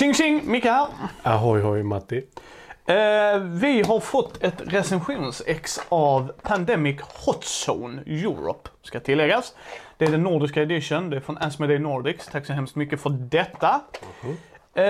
Tjing 0.00 0.14
tjing, 0.14 0.50
Micke 0.50 0.64
här. 0.64 0.86
Ahoy 1.22 1.60
hoj 1.60 1.82
Matti. 1.82 2.16
Eh, 2.86 3.38
vi 3.38 3.82
har 3.82 4.00
fått 4.00 4.42
ett 4.42 4.62
recensionsex 4.66 5.80
av 5.88 6.32
Pandemic 6.42 7.00
Hot 7.26 7.44
Zone 7.44 8.02
Europe, 8.06 8.70
ska 8.82 9.00
tilläggas. 9.00 9.54
Det 9.98 10.04
är 10.04 10.10
den 10.10 10.22
nordiska 10.22 10.62
edition, 10.62 11.10
det 11.10 11.16
är 11.16 11.20
från 11.20 11.38
Asmodee 11.38 11.78
Nordics. 11.78 12.26
Tack 12.26 12.46
så 12.46 12.52
hemskt 12.52 12.76
mycket 12.76 13.00
för 13.00 13.10
detta. 13.10 13.80
Eh, 14.74 14.84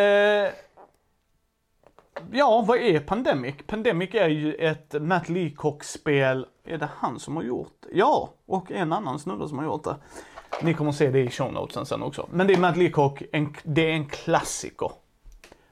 ja, 2.33 2.65
vad 2.67 2.79
är 2.79 3.01
Pandemic? 3.01 3.55
Pandemic 3.67 4.15
är 4.15 4.29
ju 4.29 4.55
ett 4.55 4.95
Matt 5.01 5.29
Leacock-spel. 5.29 6.47
Är 6.65 6.79
det 6.79 6.89
han 6.97 7.19
som 7.19 7.37
har 7.37 7.43
gjort? 7.43 7.87
Ja, 7.93 8.31
och 8.47 8.71
en 8.73 8.93
annan 8.93 9.19
snubbe 9.19 9.49
som 9.49 9.59
har 9.59 9.65
gjort 9.65 9.85
det. 9.85 9.97
Ni 10.63 10.75
kommer 10.75 10.93
se 10.93 11.11
det 11.11 11.21
i 11.21 11.31
show 11.31 11.53
notesen 11.53 11.87
sen 11.87 12.03
också. 12.03 12.29
Men 12.33 12.47
det 12.47 12.53
är 12.53 12.59
Matt 12.59 12.77
Leacock, 12.77 13.23
en, 13.33 13.57
det 13.63 13.91
är 13.91 13.93
en 13.93 14.09
klassiker 14.09 14.91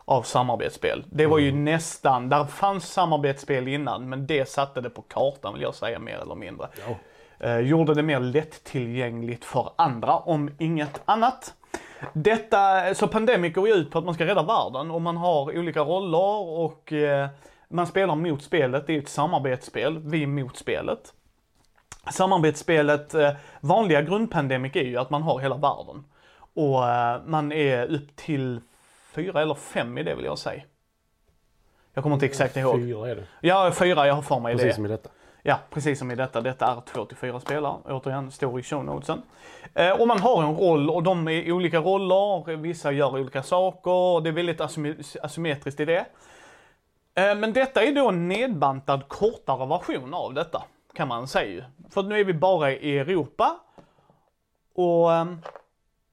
av 0.08 0.22
samarbetsspel. 0.22 1.04
Det 1.10 1.26
var 1.26 1.38
ju 1.38 1.52
nästan, 1.52 2.28
där 2.28 2.44
fanns 2.44 2.92
samarbetsspel 2.92 3.68
innan 3.68 4.08
men 4.08 4.26
det 4.26 4.48
satte 4.48 4.80
det 4.80 4.90
på 4.90 5.02
kartan 5.02 5.54
vill 5.54 5.62
jag 5.62 5.74
säga 5.74 5.98
mer 5.98 6.18
eller 6.18 6.34
mindre. 6.34 6.68
Ja. 6.86 6.96
Eh, 7.46 7.58
gjorde 7.58 7.94
det 7.94 8.02
mer 8.02 8.20
lättillgängligt 8.20 9.44
för 9.44 9.70
andra 9.76 10.16
om 10.16 10.50
inget 10.58 11.00
annat. 11.04 11.54
Detta, 12.12 12.94
så 12.94 13.08
Pandemic 13.08 13.54
går 13.54 13.68
ju 13.68 13.74
ut 13.74 13.90
på 13.90 13.98
att 13.98 14.04
man 14.04 14.14
ska 14.14 14.26
rädda 14.26 14.42
världen 14.42 14.90
och 14.90 15.02
man 15.02 15.16
har 15.16 15.58
olika 15.58 15.80
roller 15.80 16.48
och 16.58 16.92
eh, 16.92 17.28
man 17.68 17.86
spelar 17.86 18.14
mot 18.14 18.42
spelet. 18.42 18.86
Det 18.86 18.94
är 18.94 18.98
ett 18.98 19.08
samarbetsspel, 19.08 19.98
vi 19.98 20.26
mot 20.26 20.56
spelet. 20.56 21.12
Samarbetsspelet, 22.10 23.14
eh, 23.14 23.32
vanliga 23.60 24.02
grundpandemic 24.02 24.76
är 24.76 24.84
ju 24.84 24.96
att 24.96 25.10
man 25.10 25.22
har 25.22 25.40
hela 25.40 25.56
världen. 25.56 26.04
Och 26.54 26.88
eh, 26.88 27.20
man 27.26 27.52
är 27.52 27.94
upp 27.94 28.16
till 28.16 28.60
fyra 29.12 29.42
eller 29.42 29.54
fem 29.54 29.98
i 29.98 30.02
det 30.02 30.14
vill 30.14 30.24
jag 30.24 30.38
säga. 30.38 30.62
Jag 31.94 32.02
kommer 32.02 32.16
inte 32.16 32.26
exakt 32.26 32.56
ihåg. 32.56 32.76
Fyra 32.80 33.08
är 33.10 33.16
det. 33.16 33.24
Ja, 33.40 33.72
fyra, 33.72 34.06
jag 34.06 34.14
har 34.14 34.22
för 34.22 34.40
mig 34.40 34.52
Precis 34.54 34.68
det. 34.68 34.74
som 34.74 34.86
i 34.86 34.88
detta. 34.88 35.10
Ja, 35.42 35.58
precis 35.70 35.98
som 35.98 36.10
i 36.10 36.14
detta. 36.14 36.40
Detta 36.40 36.66
är 36.66 36.80
två 36.80 37.04
till 37.04 37.16
fyra 37.16 37.40
spelare. 37.40 37.76
Återigen, 37.84 38.30
står 38.30 38.60
i 38.60 38.62
show 38.62 38.84
notesen. 38.84 39.22
Eh, 39.74 40.00
och 40.00 40.08
man 40.08 40.18
har 40.20 40.42
en 40.42 40.56
roll 40.56 40.90
och 40.90 41.02
de 41.02 41.28
är 41.28 41.52
olika 41.52 41.78
roller. 41.78 42.56
Vissa 42.56 42.92
gör 42.92 43.14
olika 43.20 43.42
saker. 43.42 44.20
Det 44.20 44.30
är 44.30 44.32
väldigt 44.32 44.60
asym- 44.60 45.16
asymmetriskt 45.22 45.80
i 45.80 45.84
det. 45.84 46.06
Eh, 47.14 47.34
men 47.34 47.52
detta 47.52 47.82
är 47.82 47.92
då 47.94 48.08
en 48.08 48.28
nedbantad 48.28 49.08
kortare 49.08 49.66
version 49.66 50.14
av 50.14 50.34
detta. 50.34 50.62
Kan 50.94 51.08
man 51.08 51.28
säga. 51.28 51.64
För 51.90 52.02
nu 52.02 52.20
är 52.20 52.24
vi 52.24 52.34
bara 52.34 52.72
i 52.72 52.98
Europa. 52.98 53.56
Och 54.74 55.12
ehm, 55.12 55.40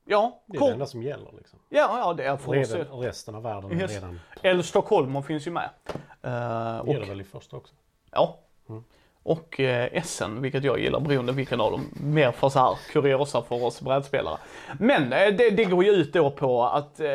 ja, 0.05 0.41
Det 0.45 0.57
är 0.57 0.59
kort, 0.59 0.67
det 0.69 0.73
enda 0.73 0.85
som 0.85 1.03
gäller 1.03 1.31
liksom. 1.37 1.59
ja, 1.69 1.99
ja, 1.99 2.13
det 2.13 2.23
är 2.23 2.37
för 2.37 2.59
oss. 2.61 3.03
Resten 3.03 3.35
av 3.35 3.43
världen 3.43 3.71
är 3.71 3.75
Yes. 3.81 3.93
redan, 3.93 4.19
Eller 4.41 4.63
Stockholm 4.63 5.23
finns 5.23 5.47
ju 5.47 5.51
med. 5.51 5.69
Eh, 5.87 5.95
det 6.21 6.79
och 6.81 6.87
gäller 6.93 7.05
väl 7.05 7.21
i 7.21 7.23
första 7.23 7.57
också. 7.57 7.73
Ja. 8.11 8.39
Mm. 8.69 8.83
Och 9.23 9.59
eh, 9.59 9.89
Essen, 9.97 10.41
vilket 10.41 10.63
jag 10.63 10.79
gillar 10.79 10.99
beroende 10.99 11.31
vilken 11.31 11.61
av 11.61 11.71
dem. 11.71 11.81
Mer 11.93 12.31
för 12.31 12.49
så 12.49 12.59
här 12.59 12.75
kuriosa 12.91 13.41
för 13.41 13.63
oss 13.63 13.81
brädspelare. 13.81 14.37
Men 14.79 15.13
eh, 15.13 15.27
det, 15.37 15.49
det 15.49 15.65
går 15.65 15.83
ju 15.83 15.91
ut 15.91 16.13
då 16.13 16.31
på 16.31 16.63
att 16.63 16.99
eh, 16.99 17.05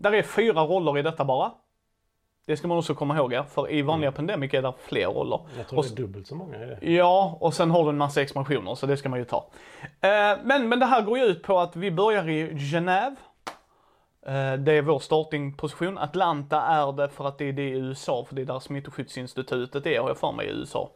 där 0.00 0.12
är 0.14 0.22
fyra 0.22 0.60
roller 0.62 0.98
i 0.98 1.02
detta 1.02 1.24
bara. 1.24 1.52
Det 2.46 2.56
ska 2.56 2.68
man 2.68 2.78
också 2.78 2.94
komma 2.94 3.16
ihåg, 3.16 3.32
ja, 3.32 3.44
för 3.44 3.70
i 3.70 3.82
vanliga 3.82 4.12
Pandemic 4.12 4.54
är 4.54 4.62
det 4.62 4.72
fler 4.84 5.06
roller. 5.06 5.40
Jag 5.56 5.68
tror 5.68 5.78
Och 5.78 5.84
det 5.84 5.92
är 5.92 5.96
dubbelt 5.96 6.26
så 6.26 6.34
många 6.34 6.64
i 6.64 6.66
det. 6.66 6.90
Ja, 6.92 7.38
och 7.40 7.54
sen 7.54 7.70
har 7.70 7.84
du 7.84 7.90
en 7.90 7.98
massa 7.98 8.22
expansioner, 8.22 8.74
så 8.74 8.86
det 8.86 8.96
ska 8.96 9.08
man 9.08 9.18
ju 9.18 9.24
ta. 9.24 9.50
Eh, 9.82 10.38
men, 10.44 10.68
men 10.68 10.78
det 10.78 10.86
här 10.86 11.02
går 11.02 11.18
ju 11.18 11.24
ut 11.24 11.42
på 11.42 11.60
att 11.60 11.76
vi 11.76 11.90
börjar 11.90 12.28
i 12.28 12.50
Genève. 12.52 13.16
Eh, 14.26 14.54
det 14.58 14.72
är 14.72 14.82
vår 14.82 14.98
startingposition. 14.98 15.98
Atlanta 15.98 16.62
är 16.62 16.92
det 16.92 17.08
för 17.08 17.28
att 17.28 17.38
det 17.38 17.48
är 17.48 17.52
det 17.52 17.68
i 17.68 17.72
USA, 17.72 18.24
för 18.28 18.34
det 18.34 18.42
är 18.42 18.46
där 18.46 18.60
smittskyddsinstitutet 18.60 19.86
är, 19.86 20.00
har 20.00 20.08
jag 20.08 20.18
för 20.18 20.32
mig, 20.32 20.46
i 20.46 20.50
USA. 20.50 20.90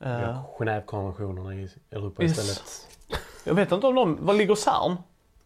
Eh. 0.00 0.42
Genèvekonventionerna 0.58 1.54
i 1.54 1.68
Europa 1.90 2.22
Yes. 2.22 2.38
istället. 2.38 2.88
jag 3.44 3.54
vet 3.54 3.72
inte 3.72 3.86
om 3.86 3.94
de, 3.94 4.26
var 4.26 4.34
ligger 4.34 4.54
CERN? 4.54 4.96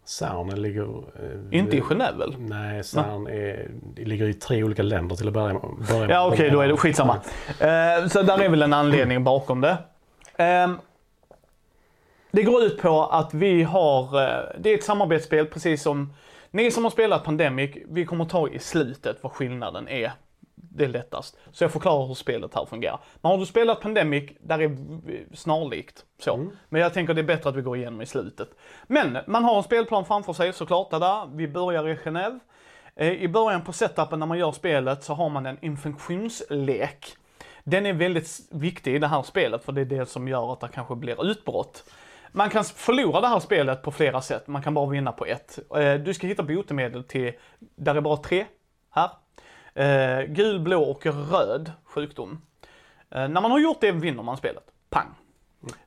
CERN 0.05 0.63
ligger... 0.63 0.99
eh, 0.99 1.59
Inte 1.59 1.77
i 1.77 1.81
Genève 1.81 2.19
väl? 2.19 2.35
Nej, 2.39 2.85
CERN 2.85 3.27
är, 3.27 3.71
ligger 3.97 4.27
i 4.29 4.35
tre 4.35 4.65
olika 4.65 4.83
länder 4.83 5.17
till 5.17 5.29
att 5.29 5.35
börja 5.35 5.53
med. 5.55 5.63
Börja. 5.91 6.11
Ja 6.11 6.29
okej, 6.33 6.51
då 6.51 6.61
är 6.61 6.69
det 6.69 6.77
skitsamma. 6.77 7.15
Eh, 7.61 8.07
så 8.09 8.23
där 8.23 8.43
är 8.43 8.49
väl 8.49 8.63
en 8.63 8.73
anledning 8.73 9.25
bakom 9.25 9.61
det. 9.61 9.77
Eh, 10.37 10.71
det 12.31 12.43
går 12.43 12.63
ut 12.63 12.83
på 12.83 13.05
att 13.07 13.35
vi 13.35 13.63
har, 13.63 14.03
eh, 14.23 14.45
det 14.59 14.71
är 14.71 14.75
ett 14.75 14.85
samarbetsspel 14.85 15.47
precis 15.47 15.83
som 15.83 16.13
ni 16.51 16.71
som 16.71 16.85
har 16.85 16.91
spelat 16.91 17.25
Pandemic, 17.25 17.71
vi 17.89 18.05
kommer 18.07 18.25
ta 18.25 18.49
i 18.49 18.59
slutet 18.59 19.19
vad 19.21 19.33
skillnaden 19.33 19.89
är. 19.89 20.13
Det 20.71 20.85
är 20.85 20.89
lättast. 20.89 21.37
Så 21.53 21.65
jag 21.65 21.73
förklarar 21.73 22.07
hur 22.07 22.15
spelet 22.15 22.55
här 22.55 22.65
fungerar. 22.65 23.01
Men 23.21 23.31
har 23.33 23.39
du 23.39 23.47
spelat 23.47 23.81
Pandemic, 23.81 24.31
där 24.41 24.59
är 24.59 24.77
snarlikt. 25.37 26.05
Så. 26.19 26.37
Men 26.69 26.81
jag 26.81 26.95
tänker 26.95 27.15
det 27.15 27.21
är 27.21 27.25
bättre 27.25 27.51
att 27.51 27.57
vi 27.57 27.63
går 27.63 27.77
igenom 27.77 28.01
i 28.01 28.07
slutet. 28.07 28.49
Men 28.87 29.19
man 29.27 29.45
har 29.45 29.57
en 29.57 29.63
spelplan 29.63 30.05
framför 30.05 30.33
sig 30.33 30.53
såklart. 30.53 30.91
Där. 30.91 31.37
Vi 31.37 31.49
börjar 31.49 31.89
i 31.89 31.95
Genève. 31.95 32.41
Eh, 32.97 33.13
I 33.13 33.29
början 33.29 33.63
på 33.65 33.73
setupen 33.73 34.19
när 34.19 34.27
man 34.27 34.39
gör 34.39 34.53
spelet 34.53 35.05
så 35.05 35.15
har 35.15 35.29
man 35.29 35.47
en 35.47 35.65
infektionslek. 35.65 37.17
Den 37.65 37.87
är 37.87 37.93
väldigt 37.93 38.39
viktig 38.51 38.95
i 38.95 38.99
det 38.99 39.07
här 39.07 39.23
spelet 39.23 39.65
för 39.65 39.73
det 39.73 39.81
är 39.81 39.85
det 39.85 40.07
som 40.07 40.29
gör 40.29 40.53
att 40.53 40.61
det 40.61 40.69
kanske 40.69 40.95
blir 40.95 41.31
utbrott. 41.31 41.85
Man 42.33 42.51
kan 42.51 42.65
förlora 42.65 43.21
det 43.21 43.29
här 43.29 43.41
spelet 43.41 43.83
på 43.83 43.91
flera 43.91 44.21
sätt, 44.21 44.47
man 44.47 44.63
kan 44.63 44.75
bara 44.75 44.87
vinna 44.87 45.13
på 45.13 45.27
ett. 45.27 45.59
Eh, 45.77 45.95
Du 45.95 46.15
ska 46.15 46.27
hitta 46.27 46.43
botemedel 46.43 47.05
till, 47.05 47.33
där 47.59 47.95
är 47.95 48.01
bara 48.01 48.17
tre 48.17 48.47
här. 48.91 49.11
Eh, 49.75 50.23
Gul, 50.23 50.61
blå 50.61 50.83
och 50.83 51.07
röd 51.07 51.73
sjukdom. 51.85 52.43
Eh, 53.11 53.29
När 53.29 53.41
man 53.41 53.51
har 53.51 53.59
gjort 53.59 53.81
det 53.81 53.93
vinner 53.93 54.23
man 54.23 54.37
spelet. 54.37 54.65
Pang! 54.91 55.15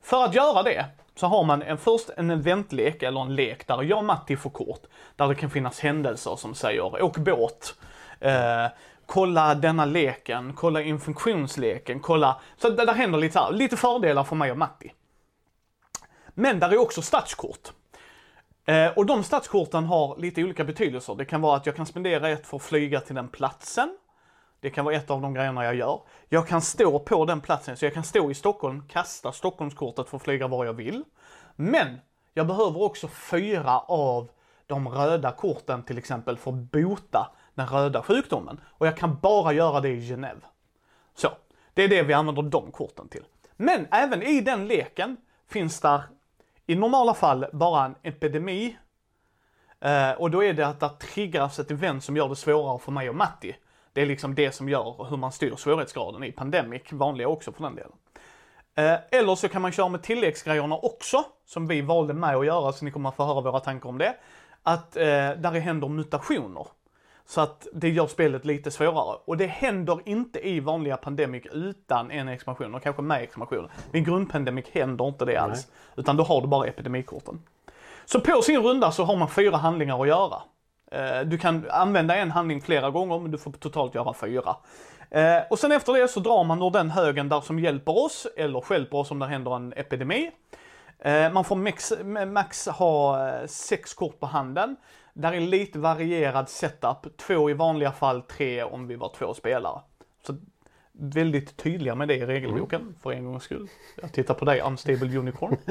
För 0.01 0.23
att 0.23 0.35
göra 0.35 0.63
det 0.63 0.85
så 1.15 1.27
har 1.27 1.43
man 1.43 1.61
en, 1.61 1.77
först 1.77 2.09
en 2.17 2.29
eventlek, 2.29 3.03
eller 3.03 3.21
en 3.21 3.35
lek 3.35 3.67
där 3.67 3.83
jag 3.83 3.97
och 3.97 4.05
Matti 4.05 4.37
får 4.37 4.49
kort. 4.49 4.81
Där 5.15 5.27
det 5.27 5.35
kan 5.35 5.49
finnas 5.49 5.79
händelser 5.79 6.35
som 6.35 6.55
säger 6.55 7.03
åk 7.03 7.17
båt, 7.17 7.75
eh, 8.19 8.65
kolla 9.05 9.55
denna 9.55 9.85
leken, 9.85 10.53
kolla 10.53 10.81
infektionsleken, 10.81 11.99
kolla... 11.99 12.41
Så 12.57 12.69
där, 12.69 12.85
där 12.85 12.93
händer 12.93 13.19
lite, 13.19 13.33
så 13.33 13.39
här, 13.39 13.51
lite 13.51 13.77
fördelar 13.77 14.23
för 14.23 14.35
mig 14.35 14.51
och 14.51 14.57
Matti. 14.57 14.93
Men 16.33 16.59
där 16.59 16.69
är 16.69 16.77
också 16.77 17.01
statskort. 17.01 17.71
Eh, 18.65 18.91
och 18.95 19.05
de 19.05 19.23
stadskorten 19.23 19.85
har 19.85 20.17
lite 20.17 20.43
olika 20.43 20.63
betydelser. 20.63 21.15
Det 21.15 21.25
kan 21.25 21.41
vara 21.41 21.57
att 21.57 21.65
jag 21.65 21.75
kan 21.75 21.85
spendera 21.85 22.29
ett 22.29 22.47
för 22.47 22.57
att 22.57 22.63
flyga 22.63 22.99
till 22.99 23.15
den 23.15 23.27
platsen. 23.27 23.97
Det 24.59 24.69
kan 24.69 24.85
vara 24.85 24.95
ett 24.95 25.09
av 25.09 25.21
de 25.21 25.33
grejerna 25.33 25.65
jag 25.65 25.75
gör. 25.75 26.01
Jag 26.29 26.47
kan 26.47 26.61
stå 26.61 26.99
på 26.99 27.25
den 27.25 27.41
platsen, 27.41 27.77
så 27.77 27.85
jag 27.85 27.93
kan 27.93 28.03
stå 28.03 28.31
i 28.31 28.33
Stockholm, 28.33 28.87
kasta 28.87 29.31
Stockholmskortet 29.31 30.09
för 30.09 30.17
att 30.17 30.23
flyga 30.23 30.47
var 30.47 30.65
jag 30.65 30.73
vill. 30.73 31.03
Men 31.55 31.99
jag 32.33 32.47
behöver 32.47 32.81
också 32.81 33.07
fyra 33.07 33.79
av 33.79 34.29
de 34.67 34.87
röda 34.87 35.31
korten 35.31 35.83
till 35.83 35.97
exempel 35.97 36.37
för 36.37 36.51
att 36.51 36.71
bota 36.71 37.31
den 37.53 37.67
röda 37.67 38.03
sjukdomen. 38.03 38.61
Och 38.65 38.87
jag 38.87 38.97
kan 38.97 39.19
bara 39.21 39.53
göra 39.53 39.81
det 39.81 39.89
i 39.89 39.99
Genève. 39.99 40.41
Så, 41.15 41.29
det 41.73 41.83
är 41.83 41.87
det 41.87 42.03
vi 42.03 42.13
använder 42.13 42.41
de 42.41 42.71
korten 42.71 43.07
till. 43.07 43.23
Men 43.55 43.87
även 43.91 44.23
i 44.23 44.41
den 44.41 44.67
leken 44.67 45.17
finns 45.47 45.81
där 45.81 46.03
i 46.65 46.75
normala 46.75 47.13
fall 47.13 47.45
bara 47.53 47.85
en 47.85 47.95
epidemi. 48.03 48.77
Eh, 49.81 50.11
och 50.11 50.31
då 50.31 50.43
är 50.43 50.53
det 50.53 50.67
att 50.67 50.79
det 50.79 50.89
triggas 50.89 51.59
ett 51.59 51.71
event 51.71 52.03
som 52.03 52.17
gör 52.17 52.29
det 52.29 52.35
svårare 52.35 52.79
för 52.79 52.91
mig 52.91 53.09
och 53.09 53.15
Matti. 53.15 53.55
Det 53.93 54.01
är 54.01 54.05
liksom 54.05 54.35
det 54.35 54.51
som 54.51 54.69
gör 54.69 55.07
hur 55.09 55.17
man 55.17 55.31
styr 55.31 55.55
svårighetsgraden 55.55 56.23
i 56.23 56.31
Pandemic, 56.31 56.81
vanliga 56.91 57.27
också 57.27 57.51
för 57.51 57.63
den 57.63 57.75
delen. 57.75 57.91
Eh, 58.75 59.19
eller 59.19 59.35
så 59.35 59.49
kan 59.49 59.61
man 59.61 59.71
köra 59.71 59.89
med 59.89 60.03
tilläggsgrejerna 60.03 60.77
också, 60.77 61.23
som 61.45 61.67
vi 61.67 61.81
valde 61.81 62.13
med 62.13 62.35
att 62.35 62.45
göra, 62.45 62.73
så 62.73 62.85
ni 62.85 62.91
kommer 62.91 63.09
att 63.09 63.15
få 63.15 63.25
höra 63.25 63.41
våra 63.41 63.59
tankar 63.59 63.89
om 63.89 63.97
det. 63.97 64.15
Att 64.63 64.97
eh, 64.97 65.03
där 65.03 65.51
det 65.51 65.59
händer 65.59 65.87
mutationer. 65.87 66.67
Så 67.27 67.41
att 67.41 67.67
det 67.73 67.89
gör 67.89 68.07
spelet 68.07 68.45
lite 68.45 68.71
svårare. 68.71 69.17
Och 69.25 69.37
det 69.37 69.45
händer 69.47 69.99
inte 70.05 70.47
i 70.47 70.59
vanliga 70.59 70.97
Pandemic 70.97 71.45
utan 71.51 72.11
en 72.11 72.27
expansion, 72.27 72.75
och 72.75 72.83
kanske 72.83 73.01
med 73.01 73.21
expansion. 73.23 73.69
I 73.93 73.99
grundpandemic 73.99 74.65
händer 74.73 75.07
inte 75.07 75.25
det 75.25 75.37
alls. 75.37 75.67
Utan 75.95 76.17
då 76.17 76.23
har 76.23 76.41
du 76.41 76.47
bara 76.47 76.67
epidemikorten. 76.67 77.39
Så 78.05 78.19
på 78.19 78.41
sin 78.41 78.61
runda 78.63 78.91
så 78.91 79.03
har 79.03 79.15
man 79.15 79.29
fyra 79.29 79.57
handlingar 79.57 80.01
att 80.01 80.07
göra. 80.07 80.41
Eh, 80.91 81.21
Du 81.25 81.37
kan 81.37 81.65
använda 81.69 82.15
en 82.15 82.31
handling 82.31 82.61
flera 82.61 82.89
gånger, 82.89 83.19
men 83.19 83.31
du 83.31 83.37
får 83.37 83.51
totalt 83.51 83.95
göra 83.95 84.13
fyra. 84.13 84.55
Eh, 85.09 85.37
Och 85.49 85.59
sen 85.59 85.71
efter 85.71 85.93
det 85.93 86.07
så 86.07 86.19
drar 86.19 86.43
man 86.43 86.61
ur 86.61 86.69
den 86.69 86.89
högen 86.89 87.29
där 87.29 87.41
som 87.41 87.59
hjälper 87.59 88.05
oss, 88.05 88.27
eller 88.37 88.61
stjälper 88.61 88.97
oss 88.97 89.11
om 89.11 89.19
det 89.19 89.25
händer 89.27 89.55
en 89.55 89.73
epidemi. 89.75 90.31
Eh, 90.99 91.31
Man 91.31 91.43
får 91.45 91.55
max, 91.55 91.93
max 92.27 92.67
ha 92.67 93.27
sex 93.47 93.93
kort 93.93 94.19
på 94.19 94.25
handen. 94.25 94.75
Där 95.17 95.33
är 95.33 95.39
lite 95.39 95.79
varierad 95.79 96.49
setup. 96.49 97.17
Två 97.17 97.49
i 97.49 97.53
vanliga 97.53 97.91
fall, 97.91 98.21
tre 98.21 98.63
om 98.63 98.87
vi 98.87 98.95
var 98.95 99.11
två 99.17 99.33
spelare. 99.33 99.81
Så 100.27 100.35
väldigt 100.91 101.57
tydliga 101.57 101.95
med 101.95 102.07
det 102.07 102.15
i 102.15 102.25
regelboken, 102.25 102.95
för 103.01 103.11
en 103.11 103.25
gångs 103.25 103.43
skull. 103.43 103.67
Jag 104.01 104.13
tittar 104.13 104.33
på 104.33 104.45
dig, 104.45 104.61
Unstable 104.61 105.17
Unicorn. 105.17 105.57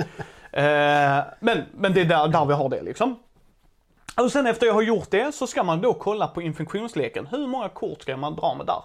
eh, 0.52 1.24
men, 1.40 1.62
men 1.72 1.92
det 1.94 2.00
är 2.00 2.04
där, 2.04 2.28
där 2.28 2.44
vi 2.44 2.52
har 2.54 2.68
det 2.68 2.82
liksom. 2.82 3.18
Och 4.16 4.32
sen 4.32 4.46
efter 4.46 4.66
jag 4.66 4.74
har 4.74 4.82
gjort 4.82 5.10
det 5.10 5.34
så 5.34 5.46
ska 5.46 5.62
man 5.62 5.80
då 5.80 5.94
kolla 5.94 6.26
på 6.26 6.42
infektionsleken. 6.42 7.26
Hur 7.26 7.46
många 7.46 7.68
kort 7.68 8.02
ska 8.02 8.16
man 8.16 8.36
dra 8.36 8.54
med 8.54 8.66
där? 8.66 8.82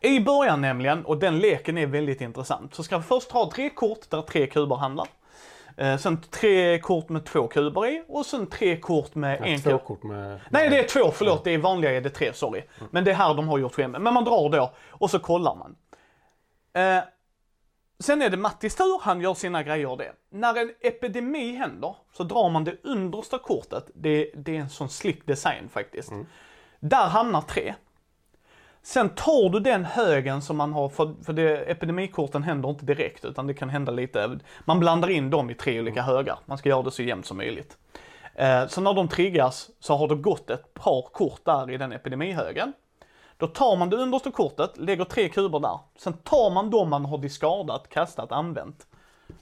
I 0.00 0.20
början 0.20 0.60
nämligen, 0.60 1.04
och 1.04 1.18
den 1.18 1.38
leken 1.38 1.78
är 1.78 1.86
väldigt 1.86 2.20
intressant, 2.20 2.74
så 2.74 2.82
ska 2.82 2.98
vi 2.98 3.04
först 3.04 3.32
ha 3.32 3.50
tre 3.50 3.70
kort 3.70 4.10
där 4.10 4.22
tre 4.22 4.46
kuber 4.46 4.76
hamnar. 4.76 5.06
Eh, 5.78 5.96
sen 5.96 6.20
tre 6.30 6.78
kort 6.78 7.08
med 7.08 7.24
två 7.24 7.48
kuber 7.48 7.86
i 7.86 8.04
och 8.08 8.26
sen 8.26 8.46
tre 8.46 8.76
kort 8.76 9.14
med 9.14 9.40
en 9.42 9.60
Två 9.60 9.70
kub. 9.70 9.84
kort 9.84 10.02
med... 10.02 10.40
Nej, 10.50 10.70
det 10.70 10.78
är 10.78 10.88
två, 10.88 11.10
förlåt. 11.10 11.44
Det 11.44 11.50
är 11.50 11.58
vanliga 11.58 11.92
är 11.92 12.00
det 12.00 12.10
tre, 12.10 12.32
sorry. 12.32 12.62
Men 12.90 13.04
det 13.04 13.10
är 13.10 13.14
här 13.14 13.34
de 13.34 13.48
har 13.48 13.58
gjort 13.58 13.74
skillnad. 13.74 14.02
Men 14.02 14.14
man 14.14 14.24
drar 14.24 14.50
då 14.50 14.72
och 14.90 15.10
så 15.10 15.18
kollar 15.18 15.54
man. 15.54 15.76
Eh, 16.72 17.02
sen 18.00 18.22
är 18.22 18.30
det 18.30 18.36
Mattis 18.36 18.74
tur, 18.76 19.00
han 19.02 19.20
gör 19.20 19.34
sina 19.34 19.62
grejer 19.62 19.96
det. 19.96 20.12
När 20.30 20.54
en 20.60 20.70
epidemi 20.80 21.54
händer 21.56 21.96
så 22.12 22.22
drar 22.24 22.50
man 22.50 22.64
det 22.64 22.76
understa 22.84 23.38
kortet. 23.38 23.90
Det, 23.94 24.30
det 24.34 24.56
är 24.56 24.60
en 24.60 24.70
sån 24.70 24.88
slick 24.88 25.26
design 25.26 25.68
faktiskt. 25.68 26.12
Där 26.80 27.06
hamnar 27.06 27.40
tre. 27.40 27.74
Sen 28.82 29.08
tar 29.08 29.48
du 29.50 29.60
den 29.60 29.84
högen 29.84 30.42
som 30.42 30.56
man 30.56 30.72
har, 30.72 30.88
för, 30.88 31.14
för 31.24 31.32
det, 31.32 31.56
epidemikorten 31.56 32.42
händer 32.42 32.70
inte 32.70 32.84
direkt 32.84 33.24
utan 33.24 33.46
det 33.46 33.54
kan 33.54 33.68
hända 33.70 33.92
lite, 33.92 34.38
man 34.64 34.80
blandar 34.80 35.10
in 35.10 35.30
dem 35.30 35.50
i 35.50 35.54
tre 35.54 35.80
olika 35.80 36.02
högar. 36.02 36.38
Man 36.46 36.58
ska 36.58 36.68
göra 36.68 36.82
det 36.82 36.90
så 36.90 37.02
jämnt 37.02 37.26
som 37.26 37.36
möjligt. 37.36 37.76
Eh, 38.34 38.66
så 38.66 38.80
när 38.80 38.94
de 38.94 39.08
triggas 39.08 39.70
så 39.80 39.96
har 39.96 40.08
det 40.08 40.14
gått 40.14 40.50
ett 40.50 40.74
par 40.74 41.02
kort 41.02 41.44
där 41.44 41.70
i 41.70 41.76
den 41.76 41.92
epidemihögen. 41.92 42.72
Då 43.36 43.46
tar 43.46 43.76
man 43.76 43.90
det 43.90 43.96
understa 43.96 44.30
kortet, 44.30 44.76
lägger 44.78 45.04
tre 45.04 45.28
kuber 45.28 45.60
där. 45.60 45.78
Sen 45.98 46.12
tar 46.12 46.50
man 46.50 46.70
de 46.70 46.90
man 46.90 47.04
har 47.04 47.18
diskardat, 47.18 47.88
kastat, 47.88 48.32
använt. 48.32 48.86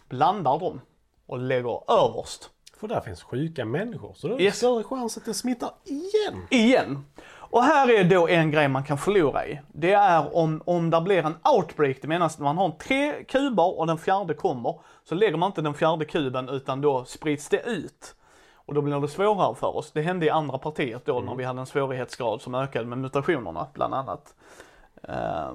Blandar 0.09 0.59
dem 0.59 0.81
och 1.27 1.39
lägger 1.39 1.91
överst. 1.93 2.51
För 2.81 2.89
där 2.89 3.01
finns 3.01 3.23
sjuka 3.23 3.65
människor. 3.65 4.15
Så 4.17 4.29
då 4.29 4.35
är 4.35 4.39
det 4.39 4.45
Yes. 4.45 4.57
större 4.57 4.85
chans 4.85 5.17
att 5.17 5.25
det 5.25 5.35
smittar 5.35 5.71
igen. 5.85 6.47
igen. 6.51 7.05
Och 7.51 7.63
här 7.63 7.91
är 7.91 8.05
då 8.05 8.29
en 8.29 8.51
grej 8.51 8.69
man 8.69 8.85
kan 8.85 8.99
förlora 8.99 9.47
i. 9.47 9.61
Det 9.69 9.93
är 9.93 10.37
om, 10.37 10.63
om 10.65 10.91
det 10.91 11.01
blir 11.01 11.27
en 11.27 11.37
outbreak, 11.57 11.97
det 12.03 12.09
menas 12.09 12.35
att 12.35 12.41
man 12.41 12.57
har 12.57 12.71
tre 12.71 13.25
kuber 13.25 13.79
och 13.79 13.87
den 13.87 13.99
fjärde 13.99 14.35
kommer, 14.35 14.81
så 15.05 15.15
lägger 15.15 15.37
man 15.37 15.47
inte 15.47 15.63
den 15.63 15.75
fjärde 15.75 16.05
kuben 16.05 16.49
utan 16.49 16.81
då 16.81 17.05
sprids 17.05 17.49
det 17.49 17.61
ut. 17.61 18.15
Och 18.55 18.75
då 18.75 18.83
blir 18.83 19.01
det 19.01 19.09
svårare 19.09 19.55
för 19.55 19.77
oss. 19.77 19.93
Det 19.93 20.03
hände 20.03 20.27
i 20.27 20.31
andra 20.31 20.59
partiet 20.59 21.07
då 21.07 21.21
när 21.21 21.35
vi 21.35 21.45
hade 21.45 21.61
en 21.61 21.67
svårighetsgrad 21.67 22.43
som 22.43 22.55
ökade 22.55 22.87
med 22.87 22.99
mutationerna 22.99 23.67
bland 23.73 23.95
annat. 23.95 24.35
Eh, 25.03 25.51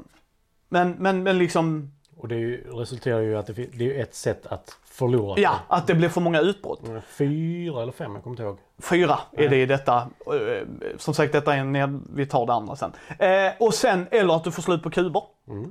men, 0.70 0.92
men, 0.92 1.24
men 1.24 1.38
liksom, 1.38 1.92
Och 2.22 2.28
det 2.28 2.36
ju, 2.36 2.64
resulterar 2.72 3.20
ju 3.20 3.32
i 3.32 3.36
att 3.36 3.48
det, 3.48 3.54
det 3.54 3.64
är 3.64 3.94
ju 3.94 4.02
ett 4.02 4.16
sätt 4.16 4.46
att 4.46 4.78
förlora. 4.86 5.40
ja, 5.40 5.56
att 5.68 5.88
det 5.88 5.94
blir 5.96 6.10
för 6.10 6.22
många 6.22 6.40
utbrott. 6.42 6.88
Mm, 6.88 7.02
Fyra 7.18 7.82
eller 7.82 7.92
fem, 7.92 8.14
jag 8.14 8.24
kommer 8.24 8.34
inte 8.34 8.44
ihåg. 8.44 8.58
Fyra 8.82 9.20
är 9.32 9.50
det 9.50 9.58
i 9.62 9.66
detta. 9.66 9.96
Eh, 9.98 10.68
Som 10.98 11.14
sagt, 11.14 11.34
detta 11.34 11.54
är 11.56 11.58
en 11.60 11.72
ned... 11.72 12.02
Vi 12.14 12.26
tar 12.26 12.46
det 12.46 12.54
andra 12.54 12.76
sen. 12.76 12.92
Eh, 13.20 13.52
och 13.60 13.74
sen, 13.74 14.08
eller 14.12 14.36
att 14.36 14.44
du 14.44 14.52
får 14.52 14.62
slut 14.62 14.84
på 14.84 14.90
kuber. 14.90 15.24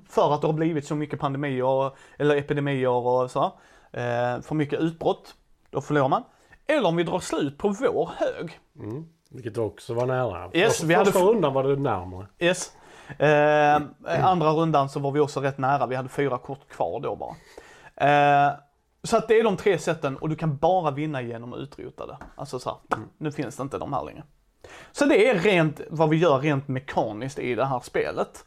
För 0.08 0.34
att 0.34 0.40
det 0.40 0.46
har 0.46 0.52
blivit 0.54 0.86
så 0.86 0.94
mycket 0.94 1.20
pandemier, 1.20 1.90
eller 2.18 2.36
epidemier 2.36 2.90
och 2.90 3.30
så. 3.30 3.44
Eh, 3.92 4.40
för 4.42 4.54
mycket 4.54 4.80
utbrott. 4.80 5.34
Då 5.70 5.80
förlorar 5.80 6.08
man. 6.08 6.22
Eller 6.66 6.88
om 6.88 6.96
vi 6.96 7.02
drar 7.02 7.18
slut 7.20 7.58
på 7.58 7.68
vår 7.68 8.10
hög. 8.16 8.58
Mm. 8.78 9.04
Vilket 9.30 9.58
också 9.58 9.94
var 9.94 10.06
nära. 10.06 10.50
Yes, 10.52 10.72
Första- 10.72 10.86
vi 10.86 10.94
hade 10.94 11.12
Första 11.12 11.26
rundan 11.26 11.54
var 11.54 11.64
det 11.64 11.76
närmare. 11.76 12.26
Yes. 12.38 12.72
Eh, 13.18 13.82
andra 14.24 14.50
rundan 14.50 14.88
så 14.88 15.00
var 15.00 15.12
vi 15.12 15.20
också 15.20 15.40
rätt 15.40 15.58
nära. 15.58 15.86
Vi 15.86 15.96
hade 15.96 16.08
fyra 16.08 16.38
kort 16.38 16.68
kvar 16.68 17.00
då 17.00 17.16
bara. 17.16 17.36
Eh, 17.96 18.52
så 19.02 19.16
att 19.16 19.28
det 19.28 19.38
är 19.38 19.44
de 19.44 19.56
tre 19.56 19.78
sätten 19.78 20.16
och 20.16 20.28
du 20.28 20.36
kan 20.36 20.56
bara 20.56 20.90
vinna 20.90 21.22
genom 21.22 21.52
att 21.52 21.58
utrota 21.58 22.06
det. 22.06 22.16
Alltså 22.36 22.58
så 22.58 22.70
här, 22.70 22.98
nu 23.18 23.32
finns 23.32 23.56
det 23.56 23.62
inte 23.62 23.78
de 23.78 23.92
här 23.92 24.04
längre. 24.04 24.22
Så 24.92 25.04
det 25.04 25.28
är 25.28 25.34
rent 25.34 25.80
vad 25.90 26.08
vi 26.08 26.16
gör 26.16 26.38
rent 26.38 26.68
mekaniskt 26.68 27.38
i 27.38 27.54
det 27.54 27.64
här 27.64 27.80
spelet. 27.80 28.44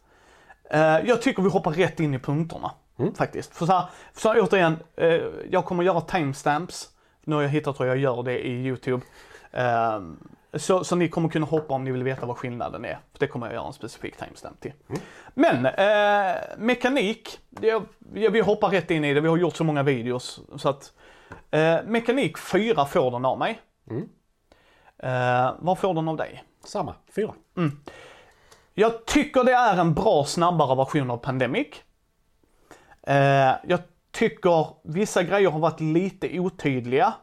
Eh, 0.69 0.99
jag 1.05 1.21
tycker 1.21 1.41
vi 1.43 1.49
hoppar 1.49 1.71
rätt 1.71 1.99
in 1.99 2.13
i 2.13 2.19
punkterna. 2.19 2.71
Faktiskt. 3.15 3.55
För 3.55 3.65
så, 3.65 3.71
här, 3.71 3.85
så 4.13 4.29
här, 4.29 4.41
återigen, 4.41 4.77
eh, 4.95 5.21
jag 5.49 5.65
kommer 5.65 5.83
göra 5.83 6.01
timestamps. 6.01 6.89
Nu 7.23 7.35
har 7.35 7.41
jag 7.41 7.49
hittat 7.49 7.79
hur 7.79 7.85
jag 7.85 7.97
gör 7.97 8.23
det 8.23 8.47
i 8.47 8.65
YouTube. 8.65 9.05
Eh, 9.51 9.99
så, 10.55 10.83
så 10.83 10.95
ni 10.95 11.09
kommer 11.09 11.29
kunna 11.29 11.45
hoppa 11.45 11.73
om 11.73 11.83
ni 11.83 11.91
vill 11.91 12.03
veta 12.03 12.25
vad 12.25 12.37
skillnaden 12.37 12.85
är. 12.85 12.99
För 13.11 13.19
det 13.19 13.27
kommer 13.27 13.45
jag 13.47 13.53
göra 13.53 13.67
en 13.67 13.73
specifik 13.73 14.17
timestamp 14.17 14.59
till. 14.59 14.73
Men 15.33 15.65
eh, 15.65 16.35
mekanik, 16.57 17.39
det, 17.49 17.67
ja, 17.67 18.29
vi 18.31 18.39
hoppar 18.39 18.69
rätt 18.69 18.91
in 18.91 19.05
i 19.05 19.13
det. 19.13 19.21
Vi 19.21 19.27
har 19.27 19.37
gjort 19.37 19.55
så 19.55 19.63
många 19.63 19.83
videos. 19.83 20.39
Så 20.57 20.69
att, 20.69 20.93
eh, 21.51 21.77
mekanik 21.85 22.37
4 22.37 22.85
får 22.85 23.11
den 23.11 23.25
av 23.25 23.37
mig. 23.39 23.59
Eh, 24.97 25.51
vad 25.59 25.79
får 25.79 25.93
den 25.93 26.07
av 26.07 26.17
dig? 26.17 26.43
Samma, 26.63 26.95
fyra. 27.15 27.33
Jag 28.73 29.05
tycker 29.05 29.43
det 29.43 29.53
är 29.53 29.77
en 29.77 29.93
bra 29.93 30.25
snabbare 30.25 30.75
version 30.75 31.11
av 31.11 31.17
Pandemic. 31.17 31.67
Eh, 33.07 33.51
jag 33.63 33.79
tycker 34.11 34.67
vissa 34.83 35.23
grejer 35.23 35.49
har 35.49 35.59
varit 35.59 35.79
lite 35.79 36.39
otydliga. 36.39 37.13